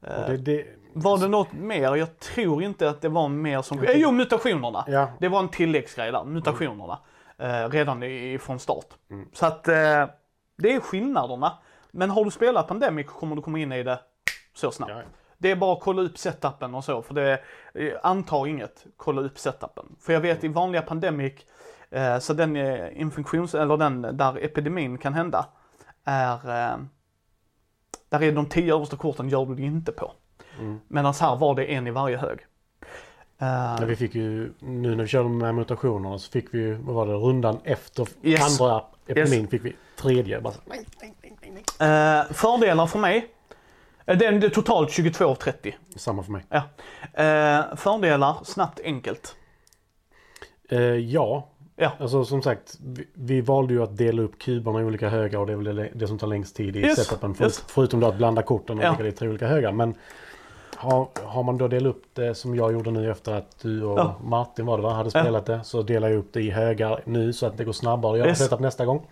Och 0.00 0.30
det, 0.30 0.36
det, 0.36 0.66
Var 0.92 1.18
det 1.18 1.28
något 1.28 1.52
mer? 1.52 1.96
Jag 1.96 2.18
tror 2.18 2.62
inte 2.62 2.90
att 2.90 3.00
det 3.00 3.08
var 3.08 3.28
mer 3.28 3.62
som... 3.62 3.78
Eh, 3.78 3.90
jo, 3.94 4.10
mutationerna. 4.10 4.84
Ja. 4.86 5.08
Det 5.20 5.28
var 5.28 5.38
en 5.38 5.48
tilläggsgrej 5.48 6.12
där, 6.12 6.24
mutationerna. 6.24 6.98
Eh, 7.38 7.68
redan 7.68 8.02
i, 8.02 8.38
från 8.38 8.58
start. 8.58 8.86
Så 9.32 9.46
att 9.46 9.68
eh, 9.68 10.06
det 10.56 10.72
är 10.72 10.80
skillnaderna. 10.80 11.58
Men 11.90 12.10
har 12.10 12.24
du 12.24 12.30
spelat 12.30 12.68
Pandemic 12.68 13.06
kommer 13.06 13.36
du 13.36 13.42
komma 13.42 13.58
in 13.58 13.72
i 13.72 13.82
det 13.82 13.98
så 14.54 14.70
snabbt. 14.70 14.92
Ja. 14.96 15.02
Det 15.38 15.50
är 15.50 15.56
bara 15.56 15.72
att 15.72 15.80
kolla 15.80 16.02
upp 16.02 16.18
setupen 16.18 16.74
och 16.74 16.84
så, 16.84 17.02
för 17.02 17.14
det 17.14 17.40
eh, 17.74 17.92
antar 18.02 18.46
inget. 18.46 18.86
Kolla 18.96 19.22
upp 19.22 19.38
setupen. 19.38 19.96
För 20.00 20.12
jag 20.12 20.20
vet 20.20 20.44
i 20.44 20.48
vanliga 20.48 20.82
Pandemic, 20.82 21.32
eh, 21.32 21.40
så 22.20 22.32
den 22.32 22.56
eh, 22.56 23.00
infektions, 23.00 23.54
eller 23.54 23.76
den 23.76 24.02
där 24.02 24.44
epidemin 24.44 24.98
kan 24.98 25.14
hända, 25.14 25.46
är, 26.04 26.34
eh, 26.34 26.78
där 28.08 28.22
är 28.22 28.32
de 28.32 28.46
tio 28.46 28.74
översta 28.74 28.96
korten 28.96 29.28
gör 29.28 29.46
du 29.46 29.54
det 29.54 29.62
inte 29.62 29.92
på. 29.92 30.12
Mm. 30.58 30.80
Medan 30.88 31.14
här 31.20 31.36
var 31.36 31.54
det 31.54 31.64
en 31.64 31.86
i 31.86 31.90
varje 31.90 32.16
hög. 32.16 32.38
Eh, 33.38 33.76
Men 33.78 33.86
vi 33.88 33.96
fick 33.96 34.14
ju, 34.14 34.52
nu 34.58 34.94
när 34.96 35.02
vi 35.04 35.08
körde 35.08 35.28
med 35.28 35.54
mutationerna 35.54 36.18
så 36.18 36.30
fick 36.30 36.54
vi 36.54 36.58
ju, 36.58 36.74
vad 36.74 36.94
var 36.94 37.06
det, 37.06 37.12
rundan 37.12 37.58
efter 37.64 38.06
Yes. 38.22 38.60
andra 38.60 38.82
epidemin 39.06 39.48
fick 39.48 39.64
vi 39.64 39.76
tredje. 39.96 40.40
Bara, 40.40 40.52
så, 40.52 40.60
nej, 40.64 40.86
nej, 41.00 41.14
nej, 41.22 41.36
nej, 41.42 41.64
nej. 41.78 42.18
Eh, 42.20 42.32
fördelar 42.32 42.86
för 42.86 42.98
mig. 42.98 43.28
Eh, 44.06 44.18
Det 44.18 44.26
är 44.26 44.48
totalt 44.48 44.90
22 44.90 45.24
av 45.24 45.34
30. 45.34 45.76
Samma 45.96 46.22
för 46.22 46.32
mig. 46.32 46.44
Ja. 46.48 46.56
Eh, 47.22 47.76
fördelar, 47.76 48.36
snabbt, 48.44 48.80
enkelt. 48.84 49.36
Eh, 50.70 50.78
ja, 50.80 51.48
Ja. 51.76 51.92
alltså 52.00 52.24
som 52.24 52.42
sagt. 52.42 52.76
Vi, 52.84 53.08
vi 53.14 53.40
valde 53.40 53.74
ju 53.74 53.82
att 53.82 53.96
dela 53.96 54.22
upp 54.22 54.38
kuberna 54.38 54.80
i 54.80 54.84
olika 54.84 55.08
högar 55.08 55.38
och 55.38 55.46
det 55.46 55.52
är 55.52 55.56
väl 55.56 55.76
det, 55.76 55.88
det 55.94 56.06
som 56.08 56.18
tar 56.18 56.26
längst 56.26 56.56
tid 56.56 56.76
i 56.76 56.80
Yes, 56.80 57.04
setupen. 57.06 57.34
För, 57.34 57.44
yes. 57.44 57.64
Förutom 57.68 58.00
då 58.00 58.06
att 58.06 58.16
blanda 58.16 58.42
korten 58.42 58.78
och 58.78 58.84
Ja. 58.84 58.90
lägga 58.90 59.02
det 59.02 59.08
i 59.08 59.12
tre 59.12 59.28
olika 59.28 59.46
högar. 59.46 59.72
Men 59.72 59.94
har, 60.76 61.08
har 61.24 61.42
man 61.42 61.58
då 61.58 61.68
delat 61.68 61.90
upp 61.96 62.02
det 62.12 62.34
som 62.34 62.54
jag 62.56 62.72
gjorde 62.72 62.90
nu 62.90 63.10
efter 63.10 63.32
att 63.34 63.58
du 63.62 63.82
och 63.84 63.98
Ja. 63.98 64.14
Martin 64.24 64.66
var 64.66 64.76
det 64.76 64.82
va, 64.82 64.92
hade 64.92 65.10
Ja. 65.14 65.20
spelat 65.22 65.46
det. 65.46 65.64
Så 65.64 65.82
delar 65.82 66.08
jag 66.08 66.18
upp 66.18 66.32
det 66.32 66.40
i 66.40 66.50
högar 66.50 67.00
nu 67.04 67.32
så 67.32 67.46
att 67.46 67.56
det 67.56 67.64
går 67.64 67.72
snabbare 67.72 68.12
att 68.12 68.18
göra 68.18 68.28
Yes. 68.28 68.38
setup 68.38 68.60
nästa 68.60 68.84
gång. 68.86 69.06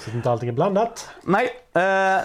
Så 0.00 0.10
att 0.10 0.16
inte 0.16 0.30
allting 0.30 0.48
är 0.48 0.52
blandat. 0.52 1.08
Nej, 1.22 1.48
eh, 1.74 2.22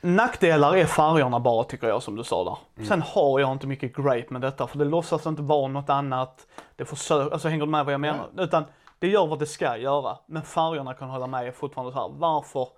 nackdelar 0.00 0.76
är 0.76 0.84
färgerna 0.84 1.40
bara 1.40 1.64
tycker 1.64 1.88
jag 1.88 2.02
som 2.02 2.16
du 2.16 2.24
sa 2.24 2.44
där. 2.76 2.84
Sen 2.86 3.02
har 3.02 3.40
jag 3.40 3.52
inte 3.52 3.66
mycket 3.66 3.96
grape 3.96 4.26
med 4.28 4.40
detta 4.40 4.66
för 4.66 4.78
det 4.78 4.84
låtsas 4.84 5.26
inte 5.26 5.42
vara 5.42 5.68
något 5.68 5.90
annat. 5.90 6.46
Det 6.76 6.84
försöker, 6.84 7.32
alltså 7.32 7.48
hänger 7.48 7.64
du 7.66 7.70
med 7.70 7.84
vad 7.84 7.94
jag 7.94 8.00
menar? 8.00 8.26
Utan 8.38 8.64
det 8.98 9.08
gör 9.08 9.26
vad 9.26 9.38
det 9.38 9.46
ska 9.46 9.76
göra. 9.76 10.18
Men 10.26 10.42
färgerna 10.42 10.94
kan 10.94 11.08
hålla 11.10 11.26
med 11.26 11.46
är 11.46 11.50
fortfarande 11.52 11.92
så 11.92 11.98
här. 11.98 12.08
Varför? 12.18 12.68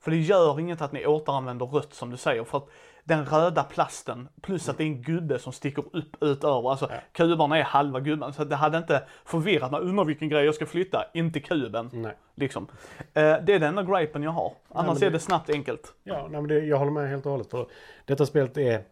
För 0.00 0.10
det 0.10 0.16
gör 0.16 0.60
inget 0.60 0.82
att 0.82 0.92
ni 0.92 1.06
återanvänder 1.06 1.66
rött 1.66 1.94
som 1.94 2.10
du 2.10 2.16
säger. 2.16 2.44
För 2.44 2.58
att 2.58 2.66
den 3.04 3.24
röda 3.26 3.62
plasten 3.64 4.28
plus 4.42 4.68
att 4.68 4.78
det 4.78 4.82
är 4.84 4.86
en 4.86 5.02
gubbe 5.02 5.38
som 5.38 5.52
sticker 5.52 5.84
upp 5.92 6.16
utöver. 6.22 6.70
Alltså 6.70 6.90
kuberna 7.12 7.58
är 7.58 7.62
halva 7.62 8.00
gubben. 8.00 8.32
Så 8.32 8.44
det 8.44 8.56
hade 8.56 8.78
inte 8.78 9.02
förvirrat 9.24 9.70
mig. 9.70 9.80
Undrar 9.80 10.04
vilken 10.04 10.28
grej 10.28 10.44
jag 10.44 10.54
ska 10.54 10.66
flytta. 10.66 11.04
Inte 11.14 11.40
kuben. 11.40 11.90
Nej. 11.92 12.16
Liksom. 12.34 12.66
Eh, 12.98 13.22
det 13.22 13.22
är 13.24 13.58
den 13.58 13.62
enda 13.78 13.82
gripen 13.98 14.22
jag 14.22 14.30
har. 14.30 14.52
Annars 14.68 14.86
men 14.86 15.00
det- 15.00 15.06
är 15.06 15.10
det 15.10 15.18
snabbt 15.18 15.50
enkelt. 15.50 15.94
Ja, 16.04 16.22
nej, 16.30 16.40
men 16.40 16.48
det, 16.48 16.58
jag 16.58 16.76
håller 16.78 16.92
med 16.92 17.08
helt 17.10 17.26
och 17.26 17.32
hållet. 17.32 17.50
För 17.50 17.66
detta 18.04 18.26
spelet 18.26 18.56
är, 18.56 18.82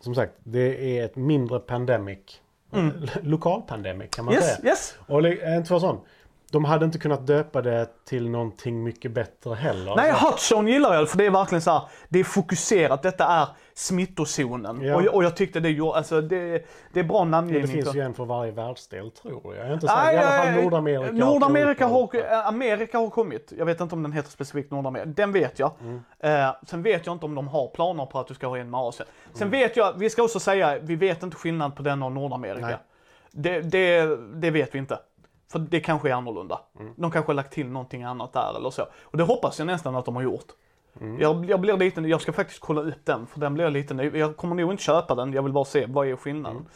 som 0.00 0.14
sagt, 0.14 0.32
det 0.38 0.98
är 0.98 1.04
ett 1.04 1.16
mindre 1.16 1.58
pandemic. 1.58 2.40
Lokal 3.22 3.62
pandemic 3.62 4.10
kan 4.10 4.24
man 4.24 4.34
Mm. 4.34 4.44
Yes, 4.44 4.56
säga. 4.56 4.68
yes. 4.70 4.98
Och 5.06 5.24
en 5.26 5.64
två 5.64 5.80
sån. 5.80 6.00
De 6.50 6.64
hade 6.64 6.84
inte 6.84 6.98
kunnat 6.98 7.26
döpa 7.26 7.62
det 7.62 7.86
till 8.04 8.30
någonting 8.30 8.82
mycket 8.82 9.12
bättre 9.12 9.54
heller. 9.54 9.96
Nej, 9.96 10.12
hot 10.12 10.38
zone 10.52 10.70
gillar 10.70 10.94
jag 10.94 11.08
för 11.08 11.18
det 11.18 11.26
är 11.26 11.30
verkligen 11.30 11.62
så 11.62 11.70
här, 11.70 11.82
det 12.08 12.18
är 12.20 12.24
fokuserat. 12.24 13.02
Detta 13.02 13.24
är 13.26 13.46
smittozonen. 13.74 14.80
Ja. 14.82 14.96
Och, 14.96 15.02
jag, 15.02 15.14
och 15.14 15.24
jag 15.24 15.36
tyckte 15.36 15.60
det 15.60 15.70
gjorde, 15.70 15.98
alltså 15.98 16.20
det, 16.20 16.66
det 16.92 17.00
är 17.00 17.04
bra 17.04 17.18
det 17.24 17.30
namngivning. 17.30 17.66
finns 17.72 17.88
för- 17.88 17.94
ju 17.94 18.00
en 18.00 18.14
för 18.14 18.24
varje 18.24 18.52
världsdel 18.52 19.10
tror 19.10 19.56
jag. 19.56 19.66
Jag 19.66 19.74
inte 19.74 19.86
säker. 19.88 20.12
I 20.12 20.16
alla 20.16 20.44
fall 20.54 20.62
Nordamerika. 20.62 21.12
Nordamerika 21.12 21.86
har, 21.86 22.10
eh, 22.16 22.46
Amerika 22.46 22.98
har 22.98 23.10
kommit. 23.10 23.52
Jag 23.58 23.66
vet 23.66 23.80
inte 23.80 23.94
om 23.94 24.02
den 24.02 24.12
heter 24.12 24.30
specifikt 24.30 24.70
Nordamerika. 24.70 25.06
Den 25.10 25.32
vet 25.32 25.58
jag. 25.58 25.72
Mm. 25.80 26.00
Eh, 26.20 26.54
sen 26.66 26.82
vet 26.82 27.06
jag 27.06 27.14
inte 27.14 27.26
om 27.26 27.34
de 27.34 27.48
har 27.48 27.68
planer 27.68 28.06
på 28.06 28.18
att 28.18 28.26
du 28.26 28.34
ska 28.34 28.46
ha 28.46 28.58
en 28.58 28.70
med 28.70 28.80
Asien. 28.80 29.08
Sen 29.32 29.48
Mm. 29.48 29.60
vet 29.60 29.76
jag, 29.76 29.92
vi 29.98 30.10
ska 30.10 30.22
också 30.22 30.40
säga, 30.40 30.78
vi 30.78 30.96
vet 30.96 31.22
inte 31.22 31.36
skillnad 31.36 31.76
på 31.76 31.82
den 31.82 32.02
och 32.02 32.12
Nordamerika. 32.12 32.78
Det, 33.30 33.60
det, 33.60 34.16
det 34.34 34.50
vet 34.50 34.74
vi 34.74 34.78
inte. 34.78 34.98
För 35.58 35.70
det 35.70 35.80
kanske 35.80 36.08
är 36.08 36.12
annorlunda. 36.12 36.60
Mm. 36.80 36.92
De 36.96 37.10
kanske 37.10 37.28
har 37.30 37.34
lagt 37.34 37.52
till 37.52 37.66
någonting 37.66 38.02
annat 38.02 38.32
där 38.32 38.56
eller 38.56 38.70
så. 38.70 38.86
Och 39.02 39.16
det 39.18 39.24
hoppas 39.24 39.58
jag 39.58 39.66
nästan 39.66 39.96
att 39.96 40.04
de 40.04 40.16
har 40.16 40.22
gjort. 40.22 40.46
Mm. 41.00 41.20
Jag, 41.20 41.44
jag 41.50 41.60
blir 41.60 41.76
lite, 41.76 42.00
jag 42.00 42.20
ska 42.20 42.32
faktiskt 42.32 42.60
kolla 42.60 42.80
upp 42.80 43.04
den, 43.04 43.26
för 43.26 43.40
den 43.40 43.54
blir 43.54 43.64
jag 43.64 43.72
lite 43.72 43.94
ny. 43.94 44.10
Jag 44.14 44.36
kommer 44.36 44.54
nog 44.54 44.70
inte 44.72 44.82
köpa 44.82 45.14
den, 45.14 45.32
jag 45.32 45.42
vill 45.42 45.52
bara 45.52 45.64
se 45.64 45.86
vad 45.88 46.08
är 46.08 46.16
skillnaden. 46.16 46.66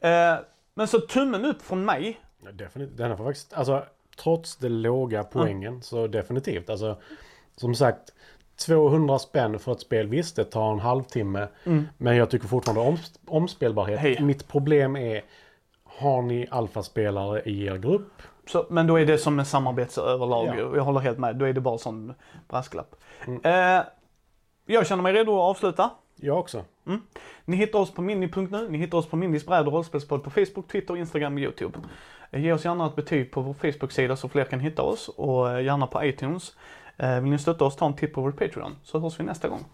Mm. 0.00 0.34
Eh, 0.34 0.40
men 0.74 0.88
så 0.88 1.00
tummen 1.00 1.44
upp 1.44 1.62
från 1.62 1.84
mig. 1.84 2.20
Ja, 2.44 2.52
definitivt. 2.52 2.96
Den 2.96 3.16
får 3.16 3.24
faktiskt, 3.24 3.52
alltså, 3.52 3.84
trots 4.22 4.56
det 4.56 4.68
låga 4.68 5.18
Mm. 5.18 5.30
poängen 5.32 5.82
så 5.82 6.06
definitivt. 6.06 6.70
Alltså, 6.70 6.96
som 7.56 7.74
sagt, 7.74 8.12
200 8.66 9.18
spänn 9.18 9.58
för 9.58 9.72
ett 9.72 9.80
spel. 9.80 10.06
Visst, 10.06 10.36
det 10.36 10.44
tar 10.44 10.72
en 10.72 10.78
halvtimme. 10.78 11.48
Men 11.96 12.16
jag 12.16 12.30
tycker 12.30 12.48
fortfarande 12.48 12.80
om 12.80 12.96
omspelbarhet. 13.26 14.00
Mm. 14.00 14.14
Hej. 14.16 14.24
Mitt 14.24 14.48
problem 14.48 14.96
är, 14.96 15.22
har 15.98 16.22
ni 16.22 16.46
alfaspelare 16.50 17.42
i 17.42 17.66
er 17.66 17.76
grupp? 17.76 18.22
Så, 18.46 18.66
men 18.70 18.86
då 18.86 18.96
är 19.00 19.06
det 19.06 19.18
som 19.18 19.38
en 19.38 19.44
samarbetsöverlag, 19.46 20.46
Ja. 20.46 20.54
jag 20.76 20.82
håller 20.84 21.00
helt 21.00 21.18
med. 21.18 21.36
Då 21.36 21.44
är 21.44 21.52
det 21.52 21.60
bara 21.60 21.78
sån 21.78 22.14
brasklapp. 22.48 22.94
Eh, 23.42 23.80
jag 24.66 24.86
känner 24.86 25.02
mig 25.02 25.12
redo 25.12 25.32
att 25.32 25.50
avsluta. 25.56 25.90
Jag 26.16 26.38
också. 26.38 26.64
Ni 27.44 27.56
hittar 27.56 27.78
oss 27.78 27.94
på 27.94 28.02
mini.nu, 28.02 28.68
ni 28.70 28.78
hittar 28.78 28.98
oss 28.98 29.06
på 29.06 29.16
bräd 29.16 29.66
och 29.66 29.72
rollspelspodd 29.72 30.24
på 30.24 30.30
Facebook, 30.30 30.68
Twitter, 30.72 30.96
Instagram 30.96 31.34
och 31.34 31.40
YouTube. 31.40 31.78
Eh, 32.30 32.40
Ge 32.42 32.52
oss 32.52 32.64
gärna 32.64 32.86
ett 32.86 32.96
betyg 32.96 33.30
på 33.30 33.40
vår 33.40 33.54
Facebook-sida 33.54 34.16
så 34.16 34.28
fler 34.28 34.44
kan 34.44 34.60
hitta 34.60 34.82
oss 34.82 35.08
och 35.08 35.50
eh, 35.50 35.64
gärna 35.64 35.86
på 35.86 36.04
iTunes. 36.04 36.56
Eh, 36.96 37.20
Vill 37.20 37.30
ni 37.30 37.38
stötta 37.38 37.64
oss, 37.64 37.76
ta 37.76 37.86
en 37.86 37.96
titt 37.96 38.14
på 38.14 38.20
vår 38.20 38.32
Patreon 38.32 38.76
så 38.82 38.98
hörs 38.98 39.20
vi 39.20 39.24
nästa 39.24 39.48
gång. 39.48 39.64